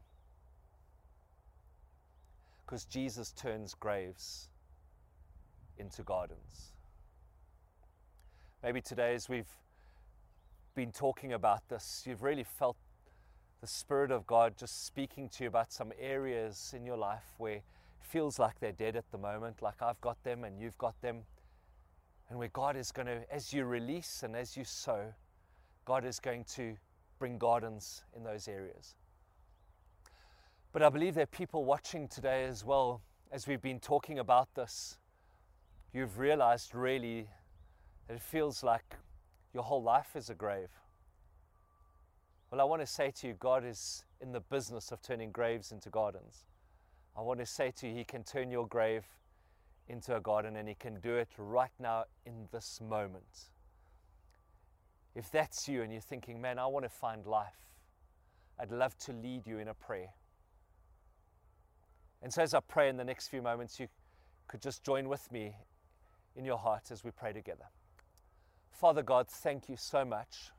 Because 2.65 2.85
Jesus 2.85 3.31
turns 3.33 3.73
graves 3.73 4.49
into 5.77 6.03
gardens. 6.03 6.73
Maybe 8.63 8.81
today, 8.81 9.15
as 9.15 9.27
we've 9.27 9.49
been 10.75 10.91
talking 10.91 11.33
about 11.33 11.67
this, 11.67 12.03
you've 12.05 12.23
really 12.23 12.43
felt 12.43 12.77
the 13.61 13.67
Spirit 13.67 14.11
of 14.11 14.25
God 14.25 14.55
just 14.57 14.85
speaking 14.85 15.27
to 15.29 15.43
you 15.43 15.47
about 15.49 15.73
some 15.73 15.91
areas 15.99 16.73
in 16.75 16.85
your 16.85 16.97
life 16.97 17.33
where 17.37 17.61
feels 18.01 18.39
like 18.39 18.59
they're 18.59 18.71
dead 18.71 18.95
at 18.95 19.09
the 19.11 19.17
moment, 19.17 19.61
like 19.61 19.81
I've 19.81 19.99
got 20.01 20.21
them 20.23 20.43
and 20.43 20.59
you've 20.59 20.77
got 20.77 20.99
them. 21.01 21.23
And 22.29 22.37
where 22.37 22.49
God 22.49 22.75
is 22.75 22.91
going 22.91 23.07
to, 23.07 23.21
as 23.33 23.53
you 23.53 23.65
release 23.65 24.23
and 24.23 24.35
as 24.35 24.55
you 24.55 24.63
sow, 24.63 25.13
God 25.85 26.05
is 26.05 26.19
going 26.19 26.43
to 26.55 26.75
bring 27.17 27.37
gardens 27.37 28.03
in 28.15 28.23
those 28.23 28.47
areas. 28.47 28.95
But 30.71 30.83
I 30.83 30.89
believe 30.89 31.15
there 31.15 31.23
are 31.23 31.27
people 31.27 31.65
watching 31.65 32.07
today 32.07 32.45
as 32.45 32.63
well, 32.63 33.01
as 33.31 33.47
we've 33.47 33.61
been 33.61 33.79
talking 33.79 34.19
about 34.19 34.53
this. 34.53 34.99
You've 35.93 36.19
realized 36.19 36.75
really 36.75 37.27
that 38.07 38.15
it 38.15 38.21
feels 38.21 38.63
like 38.63 38.95
your 39.53 39.63
whole 39.63 39.81
life 39.81 40.15
is 40.15 40.29
a 40.29 40.35
grave. 40.35 40.69
Well, 42.51 42.61
I 42.61 42.63
want 42.63 42.81
to 42.81 42.87
say 42.87 43.11
to 43.11 43.27
you, 43.27 43.33
God 43.33 43.65
is 43.65 44.05
in 44.21 44.31
the 44.31 44.39
business 44.39 44.91
of 44.91 45.01
turning 45.01 45.31
graves 45.31 45.71
into 45.71 45.89
gardens. 45.89 46.45
I 47.19 47.21
want 47.21 47.41
to 47.41 47.45
say 47.45 47.73
to 47.79 47.87
you, 47.89 47.93
He 47.93 48.05
can 48.05 48.23
turn 48.23 48.49
your 48.49 48.65
grave 48.65 49.03
into 49.89 50.15
a 50.15 50.21
garden 50.21 50.55
and 50.55 50.69
He 50.69 50.73
can 50.73 51.01
do 51.01 51.15
it 51.15 51.27
right 51.37 51.73
now 51.77 52.05
in 52.25 52.47
this 52.53 52.79
moment. 52.79 53.49
If 55.15 55.29
that's 55.29 55.67
you 55.67 55.81
and 55.81 55.91
you're 55.91 56.01
thinking, 56.01 56.39
man, 56.39 56.57
I 56.57 56.67
want 56.67 56.85
to 56.85 56.89
find 56.89 57.25
life, 57.25 57.73
I'd 58.57 58.71
love 58.71 58.97
to 58.99 59.11
lead 59.11 59.45
you 59.45 59.57
in 59.57 59.67
a 59.67 59.73
prayer. 59.73 60.13
And 62.21 62.31
so, 62.31 62.41
as 62.41 62.53
I 62.53 62.61
pray 62.61 62.87
in 62.87 62.95
the 62.95 63.03
next 63.03 63.27
few 63.27 63.41
moments, 63.41 63.81
you 63.81 63.89
could 64.47 64.61
just 64.61 64.85
join 64.85 65.09
with 65.09 65.29
me 65.29 65.57
in 66.37 66.45
your 66.45 66.57
heart 66.57 66.89
as 66.89 67.03
we 67.03 67.11
pray 67.11 67.33
together. 67.33 67.65
Father 68.71 69.03
God, 69.03 69.27
thank 69.27 69.67
you 69.67 69.75
so 69.75 70.05
much 70.05 70.51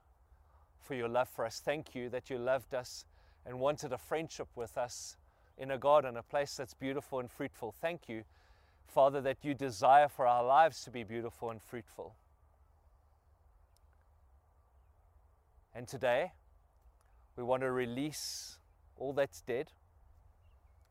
for 0.78 0.94
your 0.94 1.08
love 1.08 1.30
for 1.30 1.46
us. 1.46 1.62
Thank 1.64 1.94
you 1.94 2.10
that 2.10 2.28
you 2.28 2.36
loved 2.36 2.74
us 2.74 3.06
and 3.46 3.58
wanted 3.58 3.94
a 3.94 3.98
friendship 3.98 4.48
with 4.56 4.76
us 4.76 5.16
in 5.60 5.70
a 5.70 5.78
garden, 5.78 6.16
a 6.16 6.22
place 6.22 6.56
that's 6.56 6.72
beautiful 6.72 7.20
and 7.20 7.30
fruitful. 7.30 7.74
Thank 7.80 8.08
you, 8.08 8.24
Father, 8.86 9.20
that 9.20 9.36
you 9.42 9.52
desire 9.52 10.08
for 10.08 10.26
our 10.26 10.42
lives 10.42 10.82
to 10.84 10.90
be 10.90 11.04
beautiful 11.04 11.50
and 11.50 11.62
fruitful. 11.62 12.14
And 15.74 15.86
today, 15.86 16.32
we 17.36 17.44
want 17.44 17.62
to 17.62 17.70
release 17.70 18.58
all 18.96 19.12
that's 19.12 19.42
dead 19.42 19.70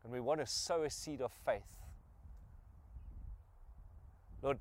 and 0.04 0.14
we 0.14 0.20
want 0.20 0.40
to 0.40 0.46
sow 0.46 0.84
a 0.84 0.90
seed 0.90 1.20
of 1.20 1.32
faith. 1.46 1.64
Lord, 4.44 4.60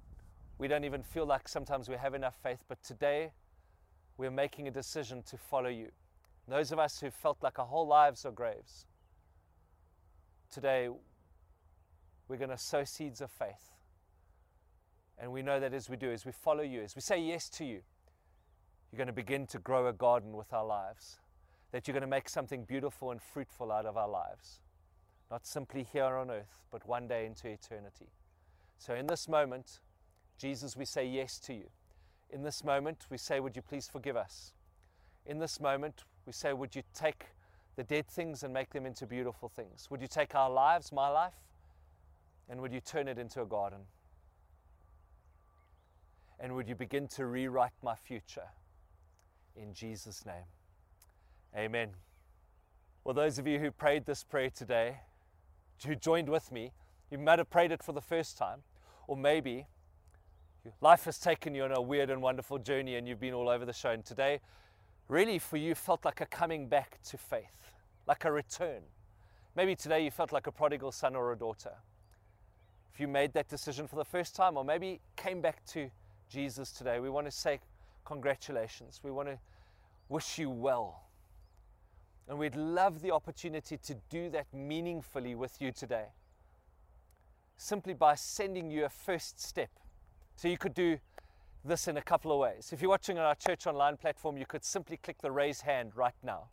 we 0.57 0.68
don't 0.68 0.85
even 0.85 1.03
feel 1.03 1.27
like 1.27 1.49
sometimes 1.49 1.88
we 1.88 1.97
have 1.97 2.14
enough 2.14 2.37
faith, 2.42 2.64
but 2.66 2.83
today 2.83 3.31
we're 4.16 4.31
making 4.31 4.66
a 4.66 4.71
decision 4.71 5.23
to 5.25 5.37
follow 5.37 5.68
you. 5.68 5.90
Those 6.49 6.73
of 6.73 6.79
us 6.79 6.99
who 6.99 7.11
felt 7.11 7.37
like 7.42 7.59
our 7.59 7.66
whole 7.66 7.87
lives 7.87 8.25
are 8.25 8.33
graves, 8.33 8.87
today 10.50 10.88
we're 12.28 12.37
going 12.37 12.50
to 12.50 12.58
sow 12.58 12.84
seeds 12.84 13.20
of 13.20 13.30
faith. 13.30 13.72
And 15.18 15.32
we 15.32 15.42
know 15.42 15.58
that 15.58 15.74
as 15.74 15.88
we 15.88 15.96
do, 15.96 16.12
as 16.12 16.24
we 16.24 16.32
follow 16.32 16.62
you, 16.62 16.82
as 16.82 16.94
we 16.94 17.02
say 17.02 17.20
yes 17.20 17.48
to 17.50 17.64
you, 17.64 17.80
you're 18.90 18.98
going 18.98 19.08
to 19.08 19.12
begin 19.12 19.46
to 19.48 19.58
grow 19.58 19.88
a 19.88 19.92
garden 19.92 20.37
with 20.37 20.52
our 20.52 20.64
lives. 20.64 21.18
That 21.72 21.87
you're 21.87 21.92
going 21.92 22.02
to 22.02 22.06
make 22.06 22.28
something 22.28 22.64
beautiful 22.64 23.11
and 23.11 23.20
fruitful 23.20 23.72
out 23.72 23.84
of 23.84 23.96
our 23.96 24.08
lives. 24.08 24.61
Not 25.30 25.46
simply 25.46 25.87
here 25.90 26.16
on 26.16 26.30
earth, 26.30 26.64
but 26.70 26.87
one 26.87 27.08
day 27.08 27.26
into 27.26 27.48
eternity. 27.48 28.12
So 28.78 28.94
in 28.94 29.06
this 29.06 29.28
moment, 29.28 29.80
Jesus, 30.38 30.76
we 30.76 30.84
say 30.84 31.06
yes 31.06 31.38
to 31.40 31.52
you. 31.52 31.68
In 32.30 32.42
this 32.42 32.62
moment, 32.62 33.06
we 33.11 33.18
say, 33.18 33.40
Would 33.40 33.56
you 33.56 33.62
please 33.62 33.88
forgive 33.88 34.16
us? 34.16 34.52
In 35.26 35.38
this 35.38 35.61
moment, 35.61 36.04
we 36.26 36.32
say, 36.32 36.52
Would 36.52 36.76
you 36.76 36.82
take 36.94 37.26
the 37.79 37.85
dead 37.85 38.09
things 38.09 38.43
and 38.43 38.53
make 38.53 38.71
them 38.71 38.85
into 38.85 39.07
beautiful 39.07 39.49
things? 39.49 39.87
Would 39.88 40.03
you 40.03 40.09
take 40.09 40.35
our 40.35 40.51
lives, 40.51 40.91
my 40.91 41.09
life, 41.09 41.37
and 42.51 42.61
would 42.61 42.73
you 42.73 42.81
turn 42.81 43.07
it 43.07 43.19
into 43.21 43.41
a 43.41 43.47
garden? 43.47 43.79
And 46.41 46.57
would 46.57 46.69
you 46.69 46.75
begin 46.75 47.07
to 47.09 47.25
rewrite 47.25 47.71
my 47.81 47.95
future? 47.95 48.49
In 49.55 49.73
Jesus' 49.73 50.27
name. 50.27 50.47
Amen. 51.57 51.91
Well, 53.05 53.14
those 53.14 53.38
of 53.38 53.47
you 53.47 53.61
who 53.61 53.71
prayed 53.71 54.07
this 54.07 54.25
prayer 54.25 54.51
today, 54.51 54.97
who 55.87 55.95
joined 55.95 56.29
with 56.29 56.51
me, 56.51 56.73
you 57.12 57.19
might 57.19 57.38
have 57.38 57.49
prayed 57.49 57.71
it 57.71 57.85
for 57.85 57.93
the 57.93 58.03
first 58.03 58.37
time, 58.37 58.64
or 59.07 59.17
maybe 59.17 59.69
Life 60.81 61.05
has 61.05 61.19
taken 61.19 61.55
you 61.55 61.64
on 61.64 61.73
a 61.73 61.81
weird 61.81 62.11
and 62.11 62.21
wonderful 62.21 62.59
journey, 62.59 62.97
and 62.97 63.07
you've 63.07 63.21
been 63.21 63.35
all 63.35 63.49
over 63.49 63.64
the 63.64 63.73
show. 63.73 63.91
And 63.91 64.05
today, 64.05 64.41
really, 65.09 65.38
for 65.38 65.57
you, 65.57 65.75
felt 65.75 66.05
like 66.05 66.21
a 66.21 66.27
coming 66.27 66.68
back 66.68 67.01
to 67.05 67.18
faith, 67.18 67.73
like 68.07 68.25
a 68.25 68.33
return. 68.33 68.83
Maybe 69.57 69.75
today 69.75 70.05
you 70.05 70.11
felt 70.11 70.33
like 70.33 70.47
a 70.47 70.53
prodigal 70.53 70.92
son 70.92 71.16
or 71.16 71.33
a 71.33 71.37
daughter. 71.37 71.73
If 72.92 73.01
you 73.01 73.09
made 73.09 73.33
that 73.33 73.49
decision 73.49 73.88
for 73.88 73.97
the 73.97 74.05
first 74.05 74.37
time, 74.37 74.57
or 74.57 74.64
maybe 74.64 75.01
came 75.16 75.40
back 75.40 75.64
to 75.66 75.90
Jesus 76.29 76.71
today, 76.71 77.01
we 77.01 77.11
want 77.11 77.27
to 77.27 77.31
say 77.31 77.61
congratulations. 78.05 79.01
We 79.03 79.11
want 79.11 79.29
to 79.29 79.38
wish 80.09 80.38
you 80.38 80.51
well. 80.51 81.03
And 82.29 82.38
we'd 82.38 82.57
love 82.57 83.01
the 83.01 83.11
opportunity 83.11 83.79
to 83.79 83.97
do 84.11 84.31
that 84.31 84.47
meaningfully 84.53 85.35
with 85.35 85.61
you 85.61 85.73
today. 85.73 86.07
Simply 87.57 87.94
by 87.94 88.14
sending 88.14 88.71
you 88.71 88.85
a 88.85 88.88
first 88.88 89.40
step 89.40 89.71
so 90.37 90.47
you 90.47 90.59
could 90.59 90.75
do 90.75 90.99
this 91.68 91.87
in 91.87 91.96
a 91.96 92.02
couple 92.02 92.33
of 92.33 92.38
ways. 92.38 92.70
If 92.72 92.81
you're 92.81 92.90
watching 92.90 93.18
on 93.18 93.24
our 93.24 93.35
church 93.35 93.66
online 93.66 93.96
platform, 93.96 94.37
you 94.37 94.46
could 94.46 94.64
simply 94.64 94.96
click 94.96 95.18
the 95.22 95.31
raise 95.31 95.61
hand 95.61 95.92
right 95.94 96.14
now 96.22 96.48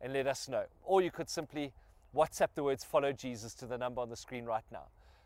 and 0.00 0.12
let 0.12 0.26
us 0.26 0.48
know. 0.48 0.64
Or 0.84 1.02
you 1.02 1.10
could 1.10 1.28
simply 1.28 1.72
WhatsApp 2.14 2.48
the 2.54 2.62
words 2.62 2.84
follow 2.84 3.12
Jesus 3.12 3.54
to 3.54 3.66
the 3.66 3.76
number 3.76 4.00
on 4.00 4.08
the 4.08 4.16
screen 4.16 4.44
right 4.44 4.64
now. 4.70 4.84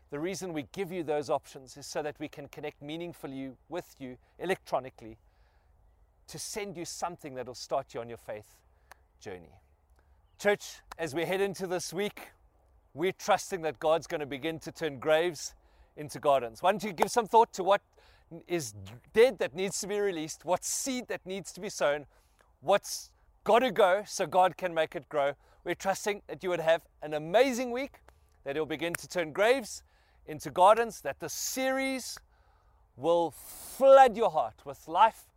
The 0.09 0.19
reason 0.19 0.53
we 0.53 0.67
give 0.71 0.91
you 0.91 1.03
those 1.03 1.29
options 1.29 1.75
is 1.77 1.85
so 1.85 2.01
that 2.01 2.15
we 2.19 2.27
can 2.27 2.47
connect 2.47 2.81
meaningfully 2.81 3.51
with 3.69 3.95
you 3.99 4.17
electronically 4.39 5.17
to 6.27 6.39
send 6.39 6.77
you 6.77 6.85
something 6.85 7.35
that 7.35 7.47
will 7.47 7.55
start 7.55 7.93
you 7.93 8.01
on 8.01 8.07
your 8.07 8.17
faith 8.17 8.55
journey. 9.19 9.51
Church, 10.39 10.81
as 10.97 11.13
we 11.13 11.25
head 11.25 11.41
into 11.41 11.67
this 11.67 11.93
week, 11.93 12.29
we're 12.93 13.11
trusting 13.11 13.61
that 13.61 13.79
God's 13.79 14.07
going 14.07 14.21
to 14.21 14.25
begin 14.25 14.59
to 14.59 14.71
turn 14.71 14.99
graves 14.99 15.55
into 15.97 16.19
gardens. 16.19 16.63
Why 16.63 16.71
don't 16.71 16.83
you 16.83 16.93
give 16.93 17.11
some 17.11 17.27
thought 17.27 17.51
to 17.53 17.63
what 17.63 17.81
is 18.47 18.73
dead 19.13 19.39
that 19.39 19.55
needs 19.55 19.79
to 19.81 19.87
be 19.87 19.99
released, 19.99 20.45
what 20.45 20.63
seed 20.63 21.07
that 21.07 21.25
needs 21.25 21.51
to 21.53 21.61
be 21.61 21.69
sown, 21.69 22.05
what's 22.61 23.11
got 23.43 23.59
to 23.59 23.71
go 23.71 24.03
so 24.05 24.25
God 24.25 24.57
can 24.57 24.73
make 24.73 24.95
it 24.95 25.07
grow. 25.09 25.33
We're 25.63 25.75
trusting 25.75 26.21
that 26.27 26.43
you 26.43 26.49
would 26.49 26.59
have 26.59 26.81
an 27.01 27.13
amazing 27.13 27.71
week, 27.71 27.99
that 28.43 28.55
it 28.55 28.59
will 28.59 28.65
begin 28.65 28.93
to 28.93 29.07
turn 29.07 29.31
graves 29.31 29.83
into 30.25 30.49
gardens, 30.49 31.01
that 31.01 31.19
the 31.19 31.29
series 31.29 32.17
will 32.95 33.31
flood 33.31 34.17
your 34.17 34.29
heart 34.29 34.65
with 34.65 34.87
life, 34.87 35.27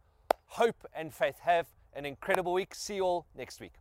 hope, 0.46 0.86
and 0.94 1.12
faith. 1.14 1.40
Have 1.40 1.66
an 1.94 2.04
incredible 2.04 2.52
week. 2.52 2.74
See 2.74 2.96
you 2.96 3.02
all 3.02 3.26
next 3.36 3.60
week. 3.60 3.74